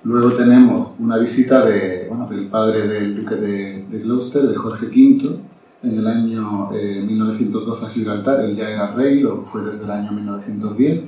[0.03, 5.39] Luego tenemos una visita de, del padre del duque de, de Gloucester, de Jorge V,
[5.83, 9.91] en el año 1912 eh, a Gibraltar, él ya era rey, lo fue desde el
[9.91, 11.01] año 1910,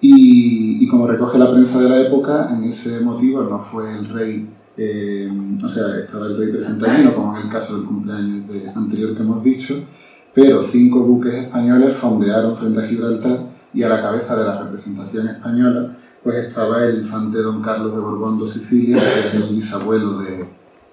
[0.00, 4.48] y, como recoge la prensa de la época, en ese motivo no fue el rey,
[4.76, 5.30] eh,
[5.62, 8.44] o sea, estaba el rey presente allí, no como en el caso del cumpleaños
[8.74, 9.74] anterior que hemos dicho,
[10.36, 13.38] pero cinco buques españoles fondearon frente a Gibraltar
[13.72, 18.00] y a la cabeza de la representación española pues estaba el infante don Carlos de
[18.00, 20.46] Borbón de Sicilia, que es el bisabuelo de,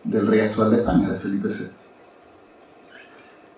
[0.06, 1.66] del rey actual de España, de Felipe VI.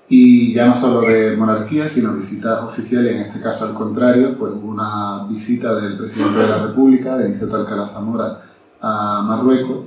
[0.07, 4.53] Y ya no solo de monarquía, sino visitas oficiales, en este caso al contrario, pues
[4.53, 8.41] hubo una visita del presidente de la República, de Niceto Alcalá Zamora,
[8.79, 9.85] a Marruecos,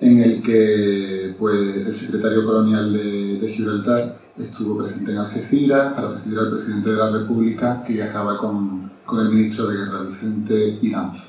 [0.00, 6.14] en el que pues, el secretario colonial de, de, Gibraltar estuvo presente en Algeciras para
[6.14, 10.78] recibir al presidente de la República, que viajaba con, con el ministro de Guerra, Vicente
[10.82, 11.24] Iranzo.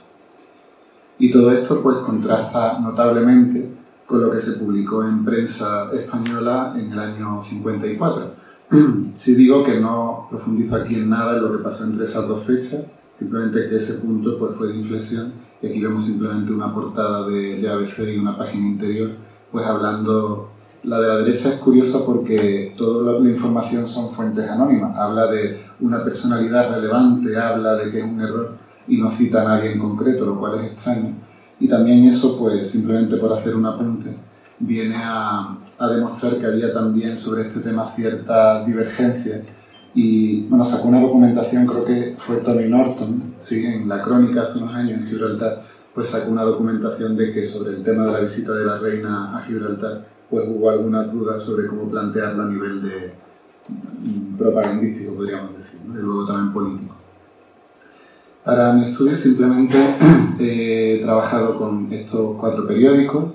[1.17, 3.69] Y todo esto pues contrasta notablemente
[4.05, 8.39] con lo que se publicó en prensa española en el año 54.
[9.15, 12.43] Si digo que no profundizo aquí en nada en lo que pasó entre esas dos
[12.43, 12.85] fechas,
[13.17, 17.59] simplemente que ese punto pues, fue de inflexión y aquí vemos simplemente una portada de,
[17.59, 19.11] de ABC y una página interior,
[19.51, 20.51] pues hablando
[20.89, 24.97] la de la derecha es curiosa porque toda la información son fuentes anónimas.
[24.97, 29.43] Habla de una personalidad relevante, habla de que es un error y no cita a
[29.43, 31.13] nadie en concreto, lo cual es extraño.
[31.59, 34.15] Y también eso, pues simplemente por hacer un apunte,
[34.57, 39.43] viene a, a demostrar que había también sobre este tema cierta divergencia.
[39.93, 43.63] Y bueno, sacó una documentación, creo que fue Tony Norton, ¿sí?
[43.63, 47.75] en la crónica hace unos años en Gibraltar, pues sacó una documentación de que sobre
[47.75, 51.67] el tema de la visita de la reina a Gibraltar, pues hubo algunas dudas sobre
[51.67, 53.13] cómo plantearlo a nivel de
[53.69, 56.95] mm, propagandístico, podríamos decir, y luego también político.
[58.43, 59.77] Para mi estudio simplemente
[60.39, 63.33] he trabajado con estos cuatro periódicos.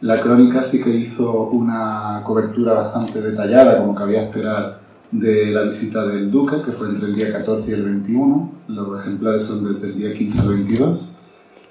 [0.00, 4.80] La crónica sí que hizo una cobertura bastante detallada, como cabía esperar,
[5.10, 8.52] de la visita del duque, que fue entre el día 14 y el 21.
[8.68, 11.08] Los ejemplares son desde el día 15 al 22.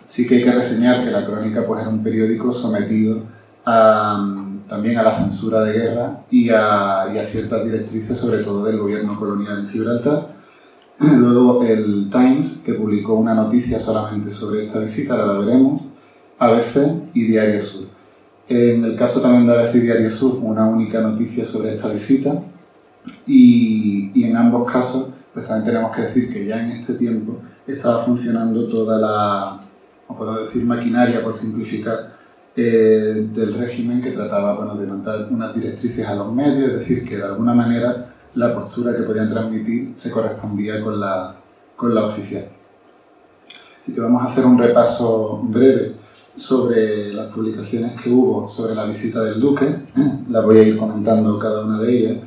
[0.08, 3.22] Sí que hay que reseñar que la crónica pues, era un periódico sometido
[4.68, 8.78] también a la censura de guerra y a, y a ciertas directrices, sobre todo del
[8.78, 10.38] gobierno colonial en Gibraltar
[11.00, 15.82] Luego el Times, que publicó una noticia solamente sobre esta visita, ahora la veremos,
[16.40, 17.86] ABC y Diario Sur.
[18.50, 22.42] En el caso también de ABC y Diario Sur, una única noticia sobre esta visita
[23.28, 27.38] y, y en ambos casos pues también tenemos que decir que ya en este tiempo
[27.68, 29.62] estaba funcionando toda la,
[30.08, 32.17] o puedo decir, maquinaria, por simplificar,
[32.60, 37.08] eh, del régimen que trataba bueno, de montar unas directrices a los medios, es decir,
[37.08, 41.36] que de alguna manera la postura que podían transmitir se correspondía con la,
[41.76, 42.46] con la oficial.
[43.80, 45.94] Así que vamos a hacer un repaso breve
[46.36, 49.68] sobre las publicaciones que hubo sobre la visita del duque.
[50.32, 52.18] Las voy a ir comentando cada una de ellas.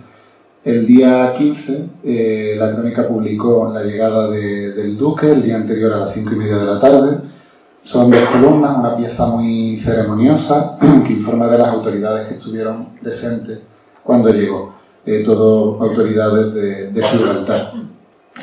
[0.63, 5.99] El día 15, eh, la crónica publicó la llegada del duque, el día anterior a
[5.99, 7.19] las 5 y media de la tarde.
[7.83, 13.61] Son dos columnas, una pieza muy ceremoniosa que informa de las autoridades que estuvieron presentes
[14.03, 14.75] cuando llegó,
[15.07, 17.73] eh, autoridades de, de Gibraltar.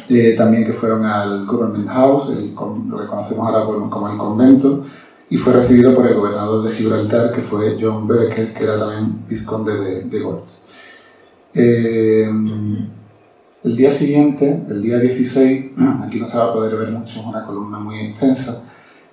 [0.09, 4.85] Eh, también que fueron al Government House, lo que conocemos ahora como el convento,
[5.29, 9.25] y fue recibido por el gobernador de Gibraltar, que fue John Berker, que era también
[9.27, 10.45] vizconde de, de Gort.
[11.53, 12.29] Eh,
[13.63, 15.71] el día siguiente, el día 16,
[16.05, 18.63] aquí no se va a poder ver mucho, es una columna muy extensa,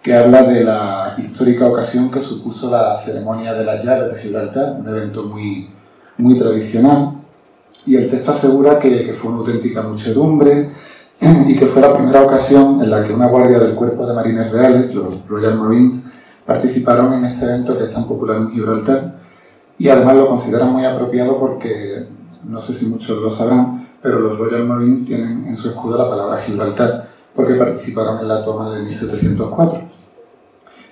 [0.04, 4.76] que habla de la histórica ocasión que supuso la ceremonia de las llaves de Gibraltar,
[4.78, 5.70] un evento muy,
[6.18, 7.22] muy tradicional,
[7.86, 10.72] y el texto asegura que, que fue una auténtica muchedumbre,
[11.48, 14.52] y que fue la primera ocasión en la que una guardia del Cuerpo de Marines
[14.52, 16.04] Reales, los Royal Marines,
[16.44, 19.14] participaron en este evento que es tan popular en Gibraltar
[19.78, 22.06] y además lo consideran muy apropiado porque,
[22.44, 26.10] no sé si muchos lo sabrán, pero los Royal Marines tienen en su escudo la
[26.10, 29.93] palabra Gibraltar porque participaron en la toma de 1704.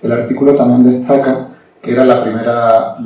[0.03, 1.49] El artículo también destaca
[1.81, 2.97] que era la primera,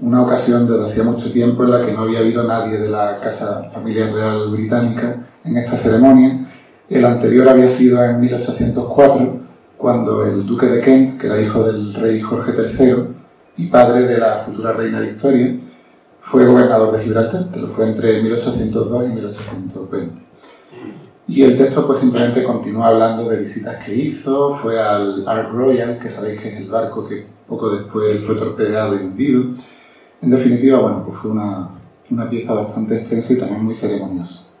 [0.00, 3.20] una ocasión desde hacía mucho tiempo en la que no había habido nadie de la
[3.20, 6.46] Casa Familia Real Británica en esta ceremonia
[6.88, 9.40] el anterior había sido en 1804,
[9.76, 12.94] cuando el duque de Kent, que era hijo del rey Jorge III
[13.56, 15.52] y padre de la futura reina Victoria,
[16.20, 20.25] fue gobernador de Gibraltar, que lo fue entre 1802 y 1820.
[21.28, 25.98] Y el texto pues simplemente continúa hablando de visitas que hizo, fue al Ark Royal,
[25.98, 29.42] que sabéis que es el barco que poco después fue torpedeado y hundido.
[30.22, 31.68] En definitiva, bueno, pues fue una,
[32.10, 34.52] una pieza bastante extensa y también muy ceremoniosa.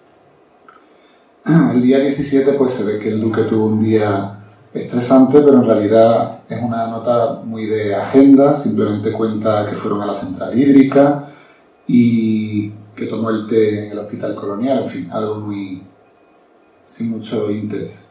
[1.72, 4.36] El día 17 pues se ve que el duque tuvo un día
[4.74, 10.06] estresante, pero en realidad es una nota muy de agenda, simplemente cuenta que fueron a
[10.06, 11.30] la central hídrica
[11.86, 15.82] y que tomó el té en el hospital colonial, en fin, algo muy
[16.86, 18.08] sin mucho interés.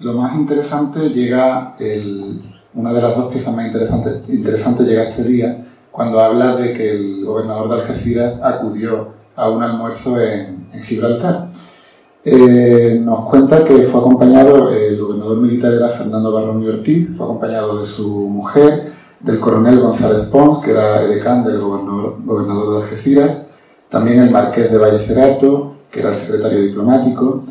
[0.00, 2.42] Lo más interesante llega, el,
[2.74, 6.90] una de las dos piezas más interesantes, interesante llega este día, cuando habla de que
[6.92, 11.48] el gobernador de Algeciras acudió a un almuerzo en, Gibraltar
[12.24, 17.24] eh, nos cuenta que fue acompañado, el gobernador militar era Fernando Barrón y Ortiz, fue
[17.24, 22.82] acompañado de su mujer, del coronel González Pons, que era edecán del gobernador, gobernador de
[22.82, 23.46] Algeciras,
[23.88, 27.44] también el marqués de Vallecerato, que era el secretario diplomático,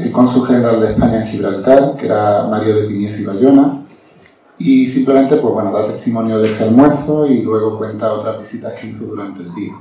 [0.00, 3.72] el cónsul general de España en Gibraltar, que era Mario de Pinies y Bayona,
[4.58, 8.88] y simplemente pues, bueno, da testimonio de ese almuerzo y luego cuenta otras visitas que
[8.88, 9.72] hizo durante el día.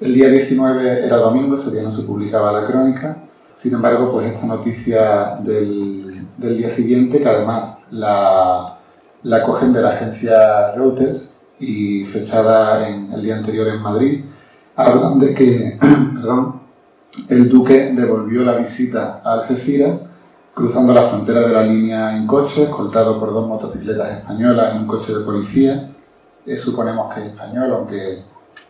[0.00, 3.24] El día 19 era domingo, ese día no se publicaba la crónica.
[3.54, 8.78] Sin embargo, pues esta noticia del, del día siguiente, que además la,
[9.22, 14.24] la cogen de la agencia Reuters y fechada en el día anterior en Madrid,
[14.76, 15.78] hablan de que
[16.14, 16.63] perdón,
[17.28, 20.00] el duque devolvió la visita a Algeciras
[20.54, 24.86] cruzando la frontera de la línea en coche, escoltado por dos motocicletas españolas y un
[24.86, 25.90] coche de policía.
[26.46, 28.22] Eh, suponemos que es español, aunque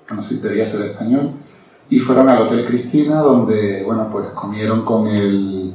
[0.09, 1.33] bueno, sí, debía ser español,
[1.91, 5.75] y fueron al Hotel Cristina, donde, bueno, pues comieron con el,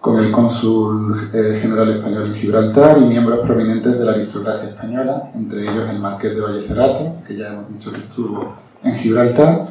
[0.00, 5.30] con el cónsul eh, general español de Gibraltar y miembros prominentes de la aristocracia española,
[5.34, 9.66] entre ellos el marqués de Vallecerato, que ya hemos dicho que estuvo en Gibraltar,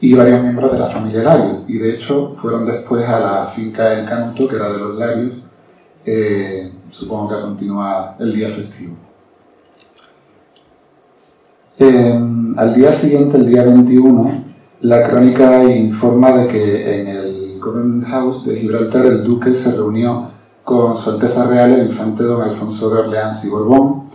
[0.00, 3.90] y varios miembros de la familia Larios, y de hecho fueron después a la finca
[3.90, 5.34] del Canuto, que era de los Larios,
[6.04, 8.96] eh, supongo que a continuar el día festivo.
[11.78, 14.44] Em, al día siguiente, el día 21,
[14.80, 20.30] la crónica informa de que en el Government House de Gibraltar el duque se reunió
[20.64, 24.08] con Su Alteza Real el infante don Alfonso de Orleans y Borbón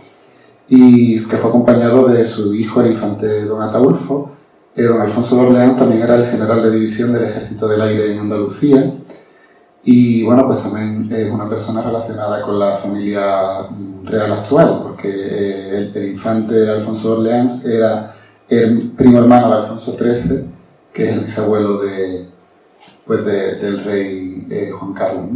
[0.68, 4.30] y que fue acompañado de su hijo el infante don Ataulfo.
[4.76, 8.12] Eh, don Alfonso de Orleans también era el general de división del Ejército del Aire
[8.12, 8.92] en Andalucía
[9.86, 13.68] y bueno, pues también es una persona relacionada con la familia
[14.02, 18.14] real actual, porque eh, el, infante Alfonso de Orleans era
[18.48, 20.46] el primo hermano de Alfonso XIII,
[20.90, 22.28] que es el bisabuelo de,
[23.06, 25.26] pues del rey eh, Juan Carlos.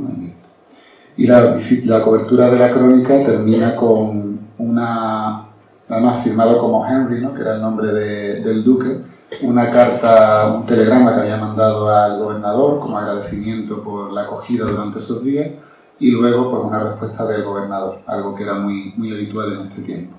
[1.19, 5.47] Y la, la cobertura de la crónica termina con una,
[5.91, 7.35] además firmado como Henry, ¿no?
[7.35, 8.99] que era el nombre de, del duque,
[9.43, 14.99] una carta, un telegrama que había mandado al gobernador como agradecimiento por la acogida durante
[14.99, 15.51] esos días
[16.01, 19.83] y luego pues una respuesta del gobernador, algo que era muy, muy habitual en este
[19.83, 20.15] tiempo.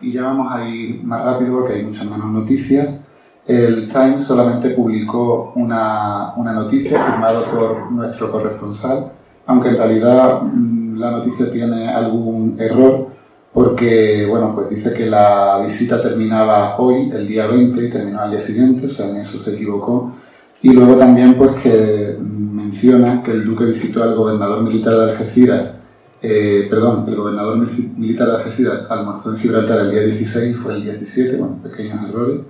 [0.00, 3.00] Y ya vamos a ir más rápido porque hay muchas menos noticias.
[3.46, 9.12] El Times solamente publicó una, una noticia firmada por nuestro corresponsal,
[9.46, 13.15] aunque en realidad mm, la noticia tiene algún error
[13.56, 18.30] porque, bueno, pues dice que la visita terminaba hoy, el día 20, y terminó al
[18.30, 20.14] día siguiente, o sea, en eso se equivocó.
[20.60, 25.72] Y luego también, pues, que menciona que el duque visitó al gobernador militar de Algeciras,
[26.20, 27.56] eh, perdón, el gobernador
[27.96, 32.42] militar de Algeciras almorzó en Gibraltar el día 16, fue el 17, bueno, pequeños errores.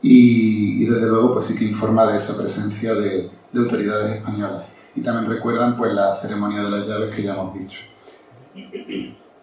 [0.00, 4.62] Y, desde luego, pues sí que informa de esa presencia de, de autoridades españolas.
[4.96, 7.89] Y también recuerdan, pues, la ceremonia de las llaves que ya hemos dicho.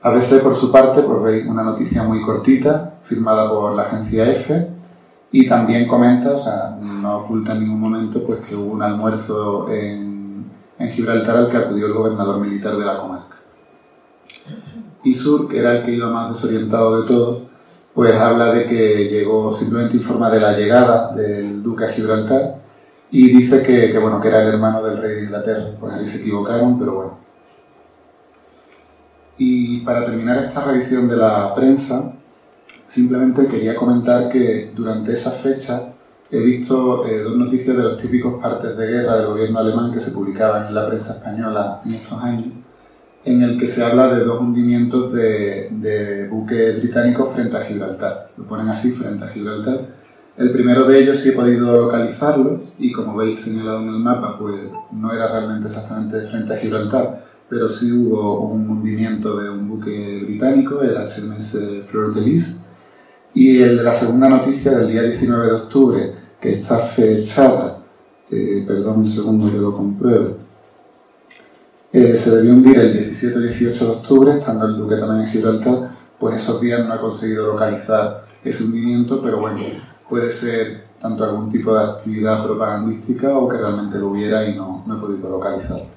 [0.02, 4.30] A veces, por su parte, pues veis una noticia muy cortita, firmada por la agencia
[4.30, 4.70] EFE,
[5.32, 9.70] y también comenta, o sea, no oculta en ningún momento, pues que hubo un almuerzo
[9.70, 10.46] en,
[10.78, 13.36] en Gibraltar al que acudió el gobernador militar de la comarca.
[15.04, 17.44] Isur, que era el que iba más desorientado de todos,
[17.94, 22.62] pues habla de que llegó, simplemente informa de la llegada del duque a Gibraltar
[23.10, 25.72] y dice que, que, bueno, que era el hermano del rey de Inglaterra.
[25.80, 27.18] Pues ahí se equivocaron, pero bueno,
[29.38, 32.14] y para terminar esta revisión de la prensa,
[32.86, 35.94] simplemente quería comentar que durante esa fecha
[36.30, 40.00] he visto eh, dos noticias de los típicos partes de guerra del gobierno alemán que
[40.00, 42.48] se publicaban en la prensa española en estos años,
[43.24, 48.32] en el que se habla de dos hundimientos de, de buques británicos frente a Gibraltar.
[48.38, 49.98] Lo ponen así, frente a Gibraltar.
[50.38, 54.38] El primero de ellos sí he podido localizarlo y como veis señalado en el mapa,
[54.38, 54.56] pues
[54.92, 60.24] no era realmente exactamente frente a Gibraltar, pero sí hubo un hundimiento de un buque
[60.26, 62.62] británico, el HMS Fleur de Lis,
[63.34, 67.80] y el de la segunda noticia del día 19 de octubre, que está fechada,
[68.30, 70.36] eh, perdón un segundo que lo compruebe,
[71.94, 76.38] eh, se debió hundir el 17-18 de octubre, estando el duque también en Gibraltar, pues
[76.38, 79.60] esos días no ha conseguido localizar ese hundimiento, pero bueno,
[80.10, 84.84] puede ser tanto algún tipo de actividad propagandística o que realmente lo hubiera y no,
[84.86, 85.97] no he podido localizarlo.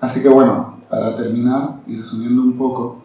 [0.00, 3.02] Así que bueno, para terminar y resumiendo un poco,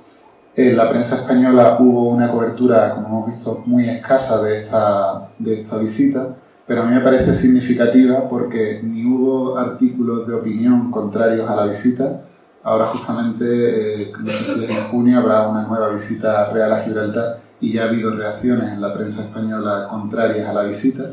[0.56, 5.62] en la prensa española hubo una cobertura, como hemos visto, muy escasa de esta, de
[5.62, 6.36] esta visita,
[6.68, 11.66] pero a mí me parece significativa porque ni hubo artículos de opinión contrarios a la
[11.66, 12.22] visita.
[12.64, 17.74] Ahora justamente, no sé si en junio habrá una nueva visita real a Gibraltar y
[17.74, 21.04] ya ha habido reacciones en la prensa española contrarias a la visita.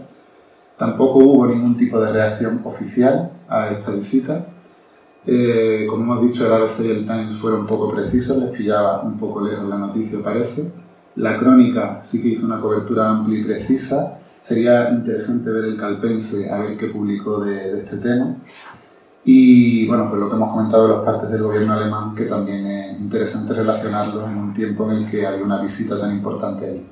[0.76, 4.46] Tampoco hubo ningún tipo de reacción oficial a esta visita.
[5.26, 9.18] Eh, como hemos dicho, el ABC y el Times fueron poco precisos, les pillaba un
[9.18, 10.72] poco lejos la noticia, parece.
[11.16, 14.18] La crónica sí que hizo una cobertura amplia y precisa.
[14.40, 18.36] Sería interesante ver el Calpense, a ver qué publicó de, este tema.
[19.24, 22.66] Y bueno, pues lo que hemos comentado de las partes del gobierno alemán, que también
[22.66, 26.86] es interesante relacionarlos en un tiempo en el que hay una visita tan importante ahí.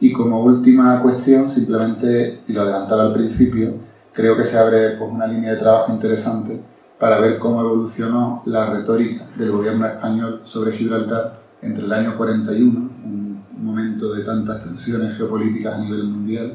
[0.00, 3.74] Y como última cuestión, simplemente, y lo adelantaba al principio,
[4.12, 6.60] creo que se abre pues, una línea de trabajo interesante
[7.04, 12.78] para ver cómo evolucionó la retórica del gobierno español sobre Gibraltar entre el año 41,
[12.78, 16.54] un momento de tantas tensiones geopolíticas a nivel mundial,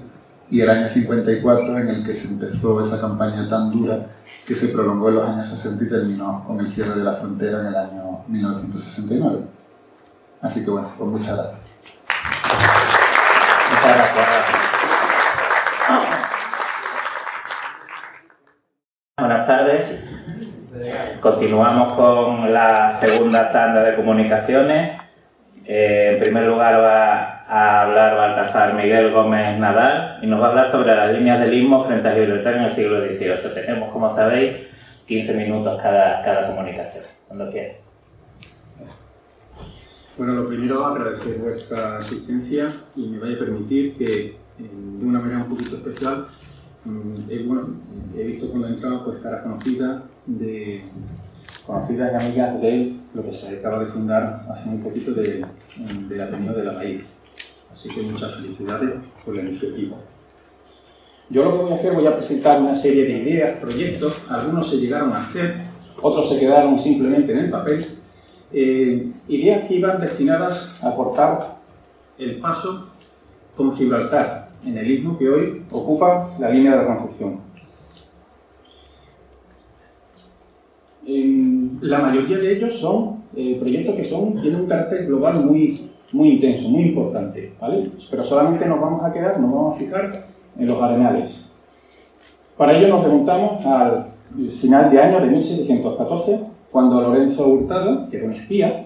[0.50, 4.08] y el año 54, en el que se empezó esa campaña tan dura
[4.44, 7.60] que se prolongó en los años 60 y terminó con el cierre de la frontera
[7.60, 9.42] en el año 1969.
[10.42, 11.60] Así que bueno, pues muchas gracias.
[13.70, 14.60] Muchas gracias.
[19.20, 20.10] Buenas tardes.
[21.22, 25.02] Continuamos con la segunda tanda de comunicaciones.
[25.66, 30.50] Eh, en primer lugar va a hablar Baltasar Miguel Gómez Nadal y nos va a
[30.52, 33.54] hablar sobre las líneas del istmo frente a Gibraltar en el siglo XVIII.
[33.54, 34.68] Tenemos, como sabéis,
[35.08, 37.04] 15 minutos cada, cada comunicación.
[37.28, 37.78] Cuando quieras.
[40.18, 45.20] Bueno, lo primero, agradecer vuestra asistencia y me vaya a permitir que, eh, de una
[45.20, 46.28] manera un poquito especial,
[46.86, 47.68] mm, he, bueno,
[48.18, 50.02] he visto con la entrada pues, caras conocidas
[50.38, 50.84] de
[51.66, 55.46] conocidas y amigas de lo que se acaba de fundar hace muy poquito de,
[56.08, 57.02] del Ateneo de la Bahía.
[57.74, 59.98] Así que muchas felicidades por la iniciativa.
[61.30, 64.70] Yo lo que voy a hacer, voy a presentar una serie de ideas, proyectos, algunos
[64.70, 65.62] se llegaron a hacer,
[66.02, 67.86] otros se quedaron simplemente en el papel,
[68.52, 71.60] eh, ideas que iban destinadas a cortar
[72.18, 72.90] el paso
[73.56, 77.49] con Gibraltar, en el istmo que hoy ocupa la línea de la Concepción.
[81.06, 85.80] La mayoría de ellos son eh, proyectos que son, tienen un carácter global muy,
[86.14, 87.92] intenso, muy importante, ¿vale?
[88.10, 90.26] Pero solamente nos vamos a quedar, nos vamos a fijar
[90.58, 91.30] en los arenales.
[92.58, 94.08] Para ello nos remontamos al
[94.60, 96.40] final de año de 1714,
[96.72, 98.86] cuando Lorenzo Hurtado, que era un espía,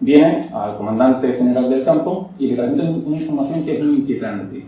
[0.00, 4.66] viene al comandante general del campo y le transmite una información que es muy inquietante.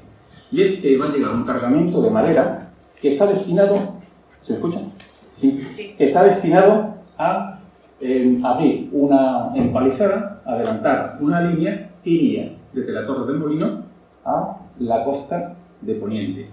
[0.50, 3.76] Y es que va a llegar un cargamento de madera que está destinado,
[4.40, 4.80] ¿se escucha?
[5.40, 5.94] Sí.
[5.98, 7.60] Está destinado a
[8.00, 13.82] eh, abrir una empalizada, adelantar una línea que iría desde la Torre del Molino
[14.24, 16.48] a la costa de Poniente.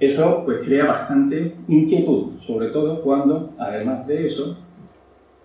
[0.00, 4.56] Eso pues crea bastante inquietud, sobre todo cuando, además de eso,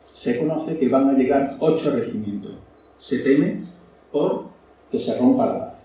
[0.05, 2.51] se conoce que van a llegar ocho regimientos.
[2.99, 3.63] Se teme
[4.11, 4.45] por
[4.91, 5.83] que se rompa la paz.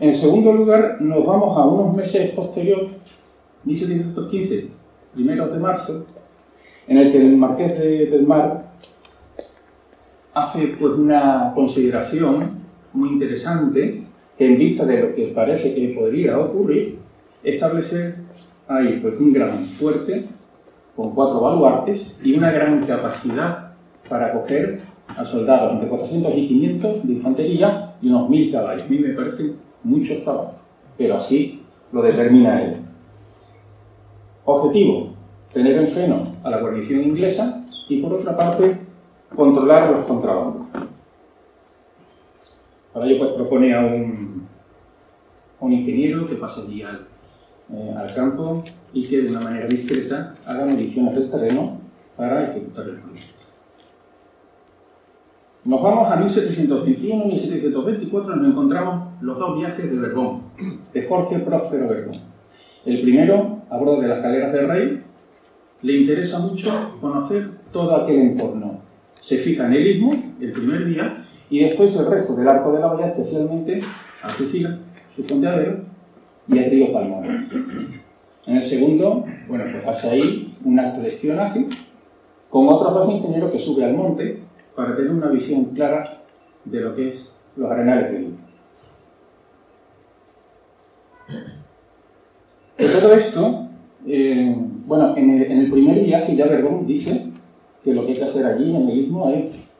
[0.00, 2.88] En segundo lugar, nos vamos a unos meses posterior,
[3.64, 4.68] 1715,
[5.14, 6.06] primeros de marzo,
[6.86, 8.72] en el que el marqués de, del Mar
[10.34, 14.04] hace pues, una consideración muy interesante
[14.36, 16.98] que en vista de lo que parece que podría ocurrir,
[17.42, 18.16] establecer
[18.68, 20.24] ahí pues, un gran fuerte
[20.96, 23.72] con cuatro baluartes y una gran capacidad
[24.08, 24.80] para acoger
[25.16, 28.82] a soldados entre 400 y 500 de infantería y unos 1000 caballos.
[28.84, 30.54] A mí me parecen muchos caballos,
[30.96, 32.76] pero así lo determina él.
[34.44, 35.14] Objetivo,
[35.52, 38.76] tener en freno a la guarnición inglesa y por otra parte
[39.34, 40.66] controlar los contrabandos.
[42.92, 44.48] Para ello pues propone a un,
[45.60, 47.06] ingeniero que pase allí al,
[47.72, 51.78] eh, al campo y que de una manera discreta haga mediciones del terreno
[52.16, 53.42] para ejecutar el proyecto.
[55.64, 60.42] Nos vamos a 1721 y 1724, nos encontramos los dos viajes de Vergón,
[60.92, 62.31] de Jorge Próspero Vergón.
[62.84, 65.02] El primero, a bordo de las galeras del rey,
[65.82, 68.80] le interesa mucho conocer todo aquel entorno.
[69.20, 72.80] Se fija en el istmo el primer día y después el resto del arco de
[72.80, 73.78] la bahía, especialmente
[74.22, 74.78] a Algeciras,
[75.14, 75.80] su fondeadero
[76.48, 77.48] y el río Palmón.
[78.46, 81.66] En el segundo, bueno, pues hace ahí un acto de espionaje
[82.50, 84.40] con otros dos ingenieros que sube al monte
[84.74, 86.02] para tener una visión clara
[86.64, 88.38] de lo que es los arenales del Lima.
[92.92, 93.68] Todo esto,
[94.06, 94.54] eh,
[94.86, 97.28] bueno, en el, primer viaje ya Vergón dice
[97.82, 99.70] que lo que hay que hacer allí en el istmo es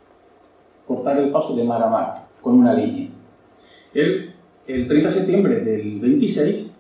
[0.87, 3.11] cortar el paso de mar a mar con una línea.
[3.93, 4.33] Él,
[4.67, 6.71] el 30 de septiembre del 26,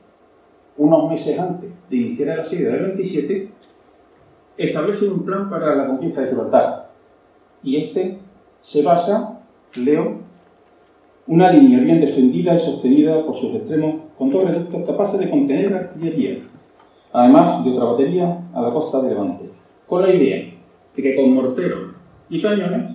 [0.78, 3.48] unos meses antes de iniciar el asedio del 27,
[4.56, 6.92] establece un plan para la conquista de Gibraltar.
[7.62, 8.18] Y este
[8.62, 9.42] se basa,
[9.76, 10.20] leo,
[11.26, 15.74] una línea bien defendida y sostenida por sus extremos con dos reductos capaces de contener
[15.74, 16.38] artillería,
[17.12, 19.50] además de otra batería a la costa de Levante,
[19.86, 20.54] con la idea
[20.96, 21.94] de que con morteros
[22.28, 22.90] y cañones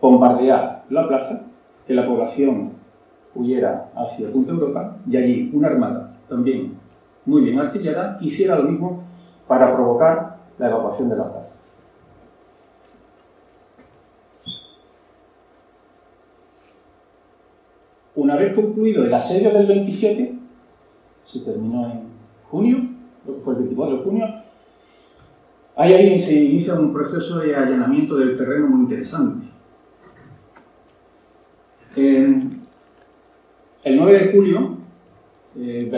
[0.00, 1.42] bombardear la plaza,
[1.86, 2.72] que la población
[3.34, 6.74] huyera hacia Punta Europa y allí una armada también
[7.24, 9.04] muy bien artillada hiciera lo mismo
[9.46, 11.56] para provocar la evacuación de la plaza.
[18.14, 20.34] Una vez concluido el asedio del 27,
[21.32, 22.02] se terminó en
[22.50, 22.78] junio,
[23.26, 24.26] lo que fue el 24 de junio,
[25.76, 29.46] ahí, ahí se inicia un proceso de allanamiento del terreno muy interesante.
[33.84, 34.76] el 9 de julio,
[35.56, 35.90] eh,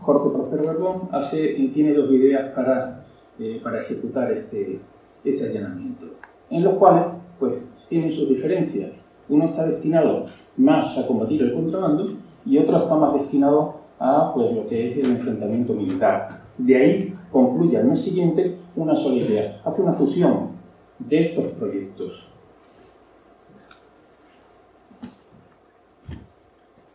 [0.00, 3.04] Jorge Prospero Verbón, hace, tiene dos ideas para,
[3.38, 4.80] eh, para ejecutar este,
[5.24, 6.06] este allanamiento,
[6.50, 7.04] en los cuales
[7.38, 7.54] pues,
[7.88, 9.00] tienen sus diferencias.
[9.28, 10.26] Uno está destinado
[10.56, 12.12] más a combatir el contrabando
[12.44, 16.26] y otro está más destinado a pues, lo que es el enfrentamiento militar.
[16.58, 19.60] De ahí concluye al mes siguiente una sola idea.
[19.64, 20.50] Hace una fusión
[20.98, 22.28] de estos proyectos.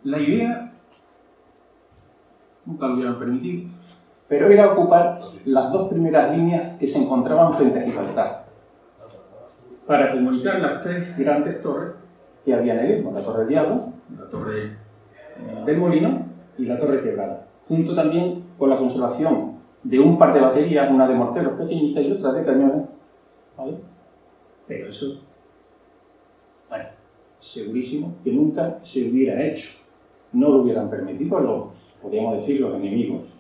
[0.04, 0.74] La idea
[2.66, 3.70] nunca lo hubieran permitido,
[4.28, 8.48] pero era ocupar las dos primeras líneas que se encontraban frente a Gibraltar
[9.86, 11.94] para comunicar las tres grandes torres
[12.44, 16.28] que había en el istmo, la Torre del Diablo, la Torre eh, del Molino
[16.58, 21.08] y la Torre Quebrada, junto también con la conservación de un par de baterías, una
[21.08, 22.88] de morteros pequeñitas y otra de cañones.
[24.68, 25.22] Pero eso,
[26.70, 26.86] bueno,
[27.40, 29.70] segurísimo que nunca se hubiera hecho.
[30.34, 31.68] No lo hubieran permitido los,
[32.02, 33.34] podríamos decir, los enemigos.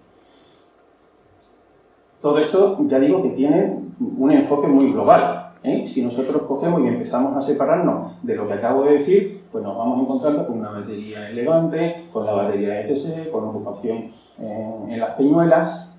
[2.22, 5.37] Todo esto, ya digo, que tiene un enfoque muy global.
[5.68, 5.88] ¿Eh?
[5.88, 9.78] Si nosotros cogemos y empezamos a separarnos de lo que acabo de decir, pues nos
[9.78, 15.16] vamos encontrando con una batería en Levante, con la batería ETC, con ocupación en, las
[15.16, 15.90] Peñuelas,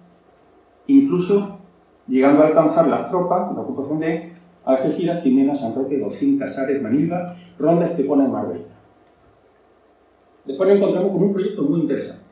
[0.87, 1.59] incluso
[2.07, 4.33] llegando a alcanzar las tropas, la ocupación de
[4.65, 8.65] Algeciras, Jimena, San Roque, Docín, Casares, Manilva Ronda Estepona en Marbella.
[10.45, 12.29] Después nos encontramos con un proyecto muy interesante.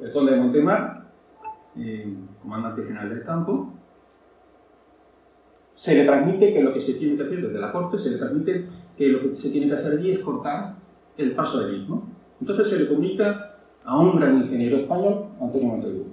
[0.00, 1.04] El conde de Montemar,
[1.76, 3.72] eh, comandante general del campo,
[5.84, 8.16] se le transmite que lo que se tiene que hacer desde la corte, se le
[8.16, 8.66] transmite
[8.96, 10.76] que lo que se tiene que hacer allí es cortar
[11.18, 12.04] el paso del mismo.
[12.40, 16.06] Entonces se le comunica a un gran ingeniero español, Antonio Montevideo.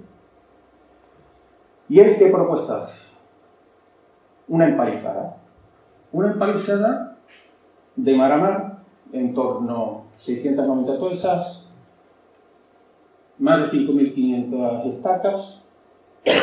[1.88, 2.98] ¿Y él qué propuesta hace?
[4.46, 5.38] Una empalizada.
[6.12, 7.16] Una empalizada
[7.96, 8.78] de mar a mar,
[9.10, 11.64] en torno a 690 toesas,
[13.38, 15.62] más de 5.500 estacas,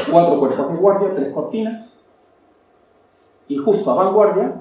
[0.10, 1.89] cuatro cuerpos de guardia, tres cortinas,
[3.50, 4.54] y justo a vanguardia,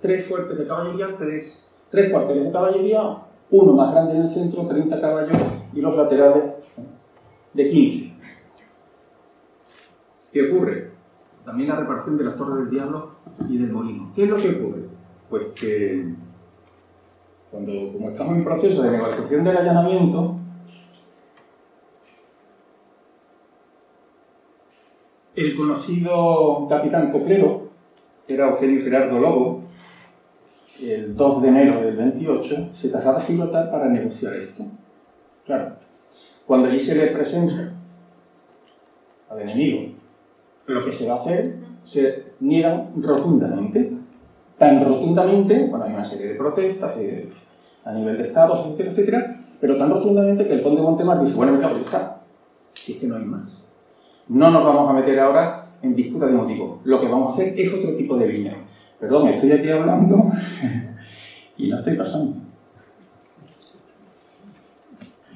[0.00, 3.18] tres fuertes de caballería, tres, tres cuarteles de caballería,
[3.50, 5.36] uno más grande en el centro, 30 caballos,
[5.72, 6.54] y los laterales
[7.52, 8.12] de 15.
[10.32, 10.90] ¿Qué ocurre?
[11.44, 13.10] También la reparación de las torres del diablo
[13.48, 14.10] y del molino.
[14.14, 14.88] ¿Qué es lo que ocurre?
[15.28, 16.14] Pues que
[17.50, 20.36] cuando, como estamos en proceso de negociación del allanamiento,
[25.34, 27.65] el conocido capitán Coplero,
[28.28, 29.62] era Eugenio Gerardo Lobo,
[30.82, 34.64] el 2 de enero del 28, se traslada a Gibraltar para negociar esto.
[35.44, 35.74] Claro,
[36.46, 37.72] cuando allí se le presenta
[39.30, 39.92] al enemigo
[40.66, 43.92] lo que se va a hacer, se niegan rotundamente.
[44.58, 47.28] Tan rotundamente, bueno, hay una serie de protestas eh,
[47.84, 51.52] a nivel de Estado, etcétera, etcétera, pero tan rotundamente que el conde Montemar dice, bueno,
[51.52, 52.20] venga, pues ya está,
[52.72, 53.64] si es que no hay más.
[54.28, 56.80] No nos vamos a meter ahora en disputa de motivo.
[56.84, 58.56] Lo que vamos a hacer es otro tipo de línea.
[58.98, 60.26] Perdón, estoy aquí hablando
[61.56, 62.36] y no estoy pasando.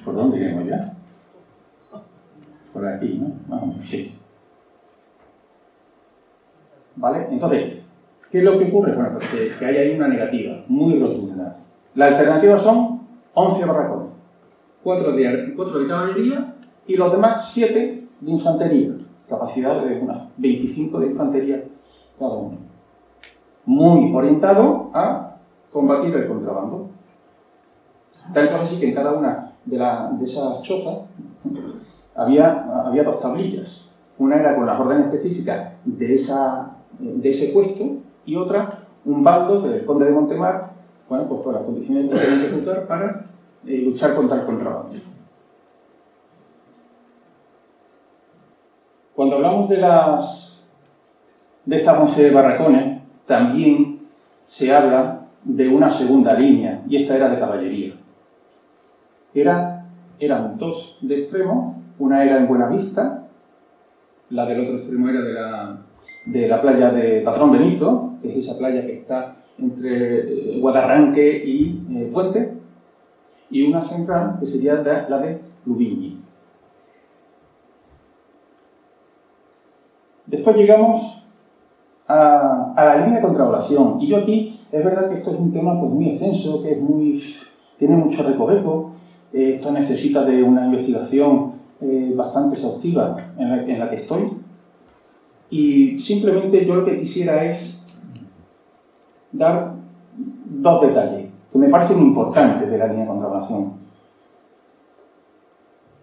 [0.03, 0.93] ¿Por dónde iremos ya?
[2.73, 3.33] Por aquí, ¿no?
[3.47, 4.15] Vamos, sí.
[6.95, 7.27] ¿Vale?
[7.31, 7.83] Entonces,
[8.31, 8.93] ¿qué es lo que ocurre?
[8.93, 11.57] Bueno, pues que, que hay ahí una negativa muy rotunda.
[11.95, 13.01] Las alternativas son
[13.33, 14.09] 11 barracones,
[14.83, 16.55] 4 de, 4 de caballería
[16.87, 18.91] y los demás 7 de infantería,
[19.31, 21.63] capacidad de unas 25 de infantería
[22.19, 22.57] cada uno.
[23.65, 25.37] Muy orientado a
[25.71, 26.89] combatir el contrabando.
[28.33, 30.99] Tanto así que en cada una de, la, de esas chozas
[32.15, 33.87] había, había dos tablillas.
[34.19, 37.83] Una era con las órdenes específicas de, esa, de ese puesto
[38.25, 38.67] y otra
[39.05, 40.73] un bando del conde de Montemar,
[41.09, 43.25] bueno, pues con las condiciones que tienen que ejecutar para
[43.65, 44.95] eh, luchar contra el contrabando.
[49.31, 50.67] Cuando hablamos de, las,
[51.63, 54.01] de estas 11 barracones, también
[54.45, 57.93] se habla de una segunda línea, y esta era de caballería.
[59.33, 59.85] Era,
[60.19, 63.23] eran dos de extremo, una era en Buenavista,
[64.31, 65.21] la del otro extremo era
[66.25, 71.41] de la, playa de Patrón Benito, que es esa playa que está entre eh, Guadarranque
[71.45, 72.51] y eh, Puente,
[73.49, 76.20] y una central que sería la de Lubigny.
[80.31, 81.21] Después llegamos
[82.07, 83.97] a, la línea de contravolación.
[83.99, 86.81] Y yo aquí, es verdad que esto es un tema pues, muy extenso, que es
[86.81, 87.21] muy,
[87.77, 88.91] tiene mucho recoveco.
[89.33, 91.51] Eh, esto necesita de una investigación
[91.81, 94.31] eh, bastante exhaustiva en la, que estoy.
[95.49, 97.83] Y simplemente yo lo que quisiera es
[99.33, 99.73] dar
[100.45, 103.73] dos detalles que me parecen importantes de la línea de contravalación.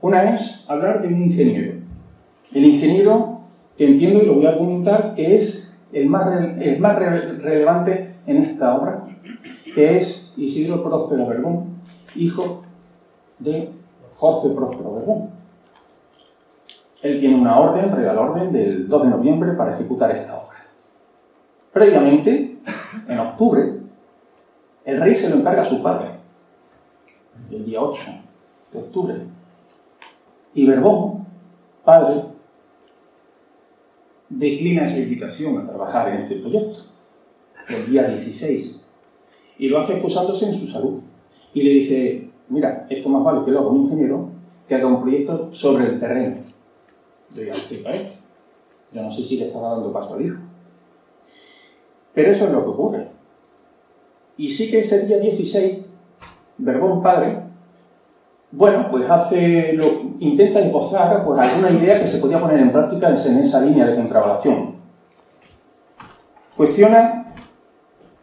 [0.03, 1.79] Una es hablar de un ingeniero.
[2.53, 3.38] El ingeniero
[3.87, 6.29] entiendo y lo voy a argumentar que es el más,
[6.61, 9.05] el más relevante en esta obra,
[9.75, 11.79] que es Isidro Próspero Vergón,
[12.17, 12.63] hijo
[13.39, 13.71] de
[14.17, 15.31] Jorge Próspero Vergón.
[17.03, 20.59] Él tiene una orden, real orden, del 2 de noviembre para ejecutar esta obra.
[21.73, 22.59] Previamente,
[23.07, 23.75] en octubre,
[24.85, 26.09] el rey se lo encarga a su padre,
[27.51, 28.03] el día 8
[28.73, 29.15] de octubre.
[30.55, 31.27] Y Verbón,
[31.85, 32.25] padre,
[34.29, 36.81] declina esa invitación a trabajar en este proyecto,
[37.69, 38.81] el día 16.
[39.59, 41.01] Y lo hace excusándose en su salud.
[41.55, 44.31] Y le dice, mira, esto más vale que lo haga un ingeniero
[44.69, 46.37] que haga un proyecto sobre el terreno.
[47.35, 48.25] Yo ya estoy para esto.
[48.93, 50.39] Yo no sé si le estaba dando paso al hijo.
[52.15, 53.09] Pero eso es lo que ocurre.
[54.37, 55.85] Y sí que ese día 16,
[56.59, 57.48] Verbón padre,
[58.51, 59.85] bueno, pues hace lo,
[60.21, 63.97] intenta esbozar pues, alguna idea que se podía poner en práctica en esa línea de
[63.97, 64.77] contravalación.
[66.57, 67.35] Cuestiona,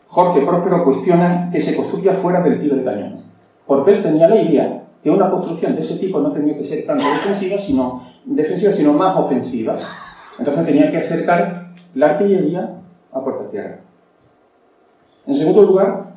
[0.08, 3.22] Jorge Próspero cuestiona que se construya fuera del tiro de cañón,
[3.66, 6.86] porque él tenía la idea que una construcción de ese tipo no tenía que ser
[6.86, 9.76] tanto defensiva, sino, defensiva, sino más ofensiva.
[10.40, 12.78] Entonces tenía que acercar la artillería
[13.12, 13.80] a puerta tierra.
[15.28, 16.16] En segundo lugar,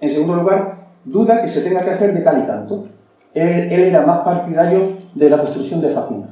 [0.00, 2.88] en segundo lugar, duda que se tenga que hacer de cal y canto.
[3.34, 6.30] Él, era más partidario de la construcción de facinas.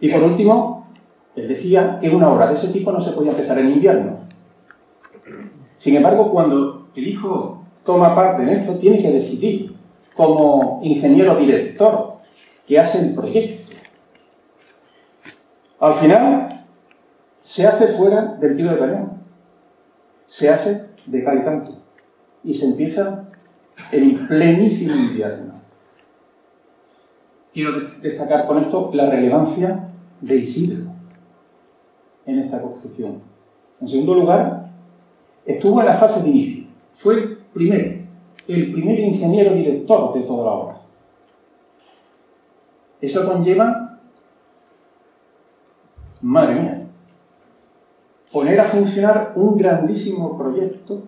[0.00, 0.86] Y por último,
[1.36, 4.18] él decía que una obra de ese tipo no se podía empezar en invierno.
[5.76, 9.74] Sin embargo, cuando el hijo toma parte en esto, tiene que decidir
[10.14, 12.18] como ingeniero director
[12.66, 13.72] que hace el proyecto.
[15.78, 16.48] Al final,
[17.42, 19.22] se hace fuera del tiro de cañón.
[20.26, 21.79] Se hace de cal y canto.
[22.42, 23.28] Y se empieza
[23.92, 25.54] en plenísimo invierno.
[27.52, 29.88] Quiero destacar con esto la relevancia
[30.20, 30.90] de Isidro
[32.26, 33.20] en esta construcción.
[33.80, 34.70] En segundo lugar,
[35.44, 36.64] estuvo en la fase de inicio.
[36.94, 38.06] Fue el primero,
[38.46, 40.80] el primer ingeniero director de toda la obra.
[43.00, 43.98] Eso conlleva,
[46.20, 46.86] madre mía,
[48.30, 51.04] poner a funcionar un grandísimo proyecto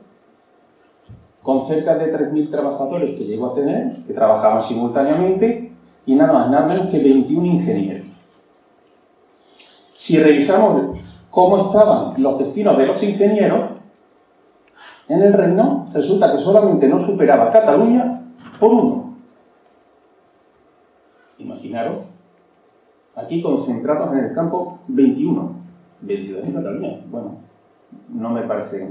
[1.43, 5.73] con cerca de 3.000 trabajadores que llegó a tener, que trabajaban simultáneamente,
[6.07, 8.07] y nada más, nada menos que 21 ingenieros.
[9.95, 10.99] Si revisamos
[11.31, 13.71] cómo estaban los destinos de los ingenieros,
[15.09, 18.23] en el reino resulta que solamente no superaba Cataluña
[18.59, 19.15] por uno.
[21.39, 22.07] Imaginaros,
[23.15, 25.53] aquí concentrados en el campo 21,
[26.03, 27.01] 22 en Cataluña.
[27.11, 27.37] Bueno,
[28.09, 28.89] no me parece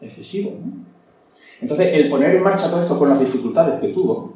[0.00, 0.52] excesivo.
[1.60, 4.34] Entonces, el poner en marcha todo esto con las dificultades que tuvo,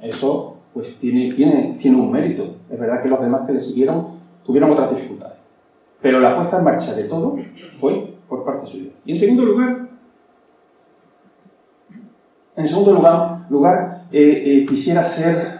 [0.00, 2.56] eso pues tiene, tiene, tiene un mérito.
[2.70, 4.08] Es verdad que los demás que le siguieron
[4.44, 5.38] tuvieron otras dificultades.
[6.02, 7.36] Pero la puesta en marcha de todo
[7.72, 8.90] fue por parte suya.
[9.04, 9.88] Y en segundo lugar,
[12.56, 12.92] en segundo
[13.50, 15.56] lugar, eh, eh, quisiera hacer...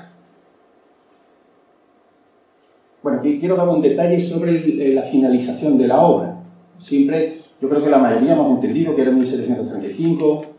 [3.03, 6.39] Bueno, quiero dar un detalle sobre eh, la finalización de la obra.
[6.79, 10.56] Siempre, yo creo que la mayoría hemos entendido que era 1735,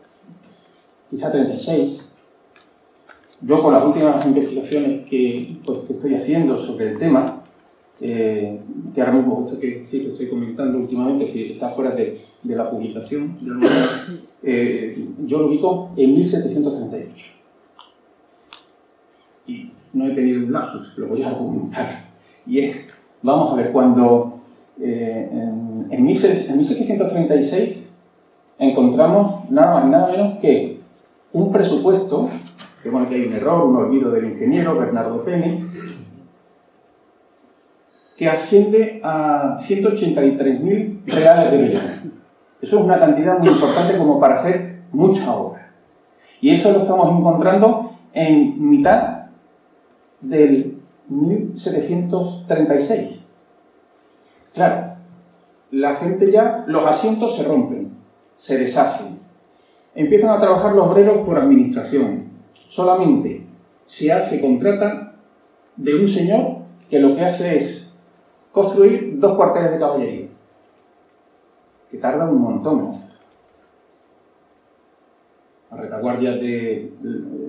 [1.08, 2.04] quizá 36.
[3.40, 7.42] Yo con las últimas investigaciones que, pues, que estoy haciendo sobre el tema,
[8.00, 8.60] eh,
[8.94, 12.56] que ahora mismo esto que, sí, que estoy comentando últimamente, que está fuera de, de
[12.56, 13.36] la publicación,
[14.42, 17.32] eh, yo lo ubico en 1738.
[19.46, 22.08] Y no he tenido un lapsus, lo voy a argumentar.
[22.46, 22.76] Y es,
[23.22, 24.40] vamos a ver, cuando
[24.80, 27.78] eh, en, en, 1736
[28.58, 30.77] encontramos nada más y nada menos que
[31.32, 32.28] un presupuesto,
[32.82, 35.66] que bueno, que hay un error, un olvido del ingeniero Bernardo Peni,
[38.16, 42.18] que asciende a 183.000 reales de Bellón.
[42.60, 45.72] Eso es una cantidad muy importante como para hacer mucha obra.
[46.40, 49.26] Y eso lo estamos encontrando en mitad
[50.20, 53.20] del 1736.
[54.54, 54.96] Claro,
[55.70, 57.92] la gente ya, los asientos se rompen,
[58.36, 59.20] se deshacen.
[59.98, 62.26] Empiezan a trabajar los obreros por administración.
[62.68, 63.42] Solamente
[63.88, 65.16] se hace contrata
[65.74, 67.92] de un señor que lo que hace es
[68.52, 70.28] construir dos cuarteles de caballería,
[71.90, 72.92] que tardan un montón.
[75.72, 76.92] La retaguardia de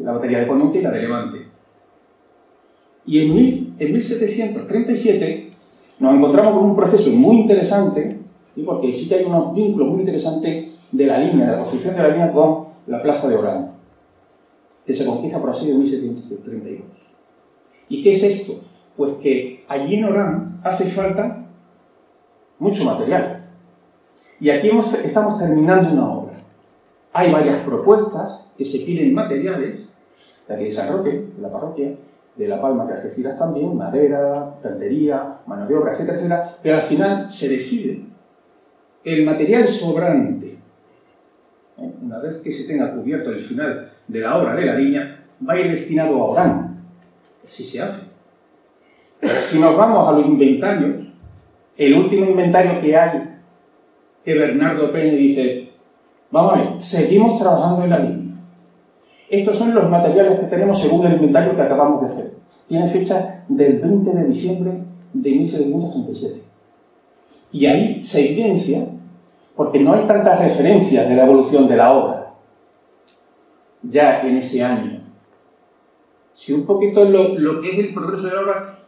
[0.01, 1.37] la batería de Ponente y la de Levante.
[3.05, 5.53] Y en, en 1737
[5.99, 8.17] nos encontramos con un proceso muy interesante,
[8.65, 12.01] porque sí que hay unos vínculos muy interesantes de la línea, de la construcción de
[12.01, 13.71] la línea con la plaza de Orán,
[14.85, 16.81] que se conquista por así en 1732.
[17.89, 18.61] ¿Y qué es esto?
[18.97, 21.45] Pues que allí en Orán hace falta
[22.57, 23.45] mucho material.
[24.39, 24.69] Y aquí
[25.03, 26.33] estamos terminando una obra.
[27.13, 29.87] Hay varias propuestas que se piden materiales,
[30.47, 31.95] de aquí de San Roque, de la parroquia,
[32.35, 37.31] de La Palma, de Algeciras también, madera, cantería, mano de obra, etcétera, pero al final
[37.31, 38.01] se decide
[39.03, 40.38] el material sobrante.
[42.09, 45.53] Una vez que se tenga cubierto el final de la obra de la viña, va
[45.53, 46.75] a ir destinado a Orán.
[47.45, 47.99] Así se hace.
[49.43, 51.05] Si nos vamos a los inventarios,
[51.77, 53.29] el último inventario que hay,
[54.25, 55.69] que Bernardo Peña dice,
[56.31, 58.35] vamos a ver, seguimos trabajando en la línea.
[59.29, 62.33] Estos son los materiales que tenemos según el inventario que acabamos de hacer.
[62.67, 64.71] Tiene fecha del 20 de diciembre
[65.13, 66.41] de 1737.
[67.51, 68.87] Y ahí se evidencia,
[69.59, 72.31] porque no hay tantas referencias de la evolución de la obra,
[73.83, 75.01] ya en ese año.
[76.31, 78.79] Si un poquito lo, que es el progreso de la obra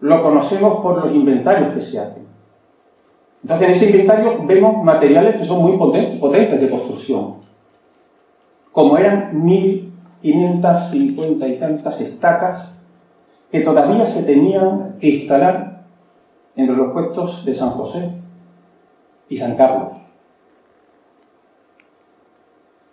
[0.00, 2.26] lo conocemos por los inventarios que se hacen.
[3.40, 7.36] Entonces, en ese inventario vemos materiales que son muy potentes de construcción,
[8.72, 12.74] como eran 1550 y tantas estacas
[13.50, 15.86] que todavía se tenían que instalar
[16.56, 18.22] entre los puestos de San José
[19.28, 19.98] y San Carlos.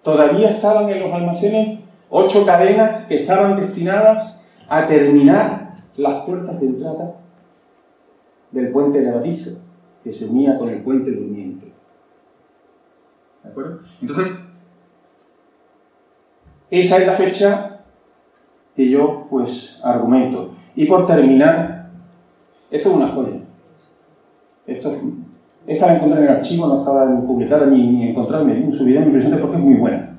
[0.04, 1.80] todavía estaban en los almacenes
[2.10, 7.16] ocho cadenas que estaban destinadas a terminar las puertas de entrada
[8.52, 9.62] del puente levadizo,
[10.04, 11.72] que se unía con el puente durmiente.
[13.44, 13.80] ¿De acuerdo?
[14.02, 14.28] Entonces,
[16.70, 17.82] esa es la fecha
[18.76, 20.56] que yo, pues, argumento.
[20.76, 21.92] Y por terminar,
[22.70, 23.40] esto es una joya.
[24.68, 24.94] Esto,
[25.68, 29.12] esta la encontré en el archivo, no estaba publicada ni, ni encontrada, me en mi
[29.12, 30.18] presente porque es muy buena.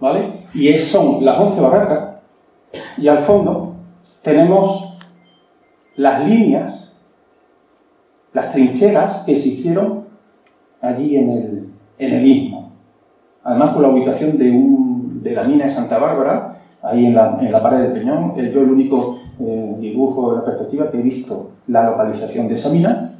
[0.00, 0.44] ¿Vale?
[0.54, 2.12] Y es, son las 11 barracas,
[2.98, 3.74] y al fondo
[4.22, 4.98] tenemos
[5.96, 6.96] las líneas,
[8.32, 10.04] las trincheras que se hicieron
[10.80, 12.72] allí en el, en el istmo.
[13.44, 17.38] Además, con la ubicación de, un, de la mina de Santa Bárbara, ahí en la,
[17.40, 21.02] en la pared del Peñón, yo el único eh, dibujo de la perspectiva que he
[21.02, 23.11] visto la localización de esa mina,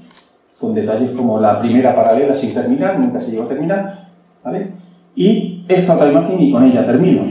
[0.62, 4.10] con detalles como la primera paralela sin terminar, nunca se llegó a terminar,
[4.44, 4.70] ¿vale?
[5.16, 7.24] Y esta otra imagen y con ella termino.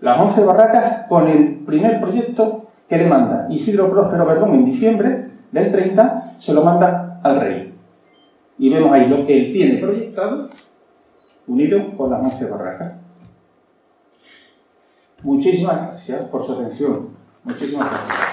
[0.00, 5.26] Las 11 barracas con el primer proyecto que le manda Isidro Próspero Verdón en diciembre
[5.52, 7.74] del 30, se lo manda al rey.
[8.58, 10.48] Y vemos ahí lo que él tiene proyectado
[11.46, 13.04] unido con las 11 barracas.
[15.22, 17.10] Muchísimas gracias por su atención.
[17.44, 18.25] Muchísimas gracias.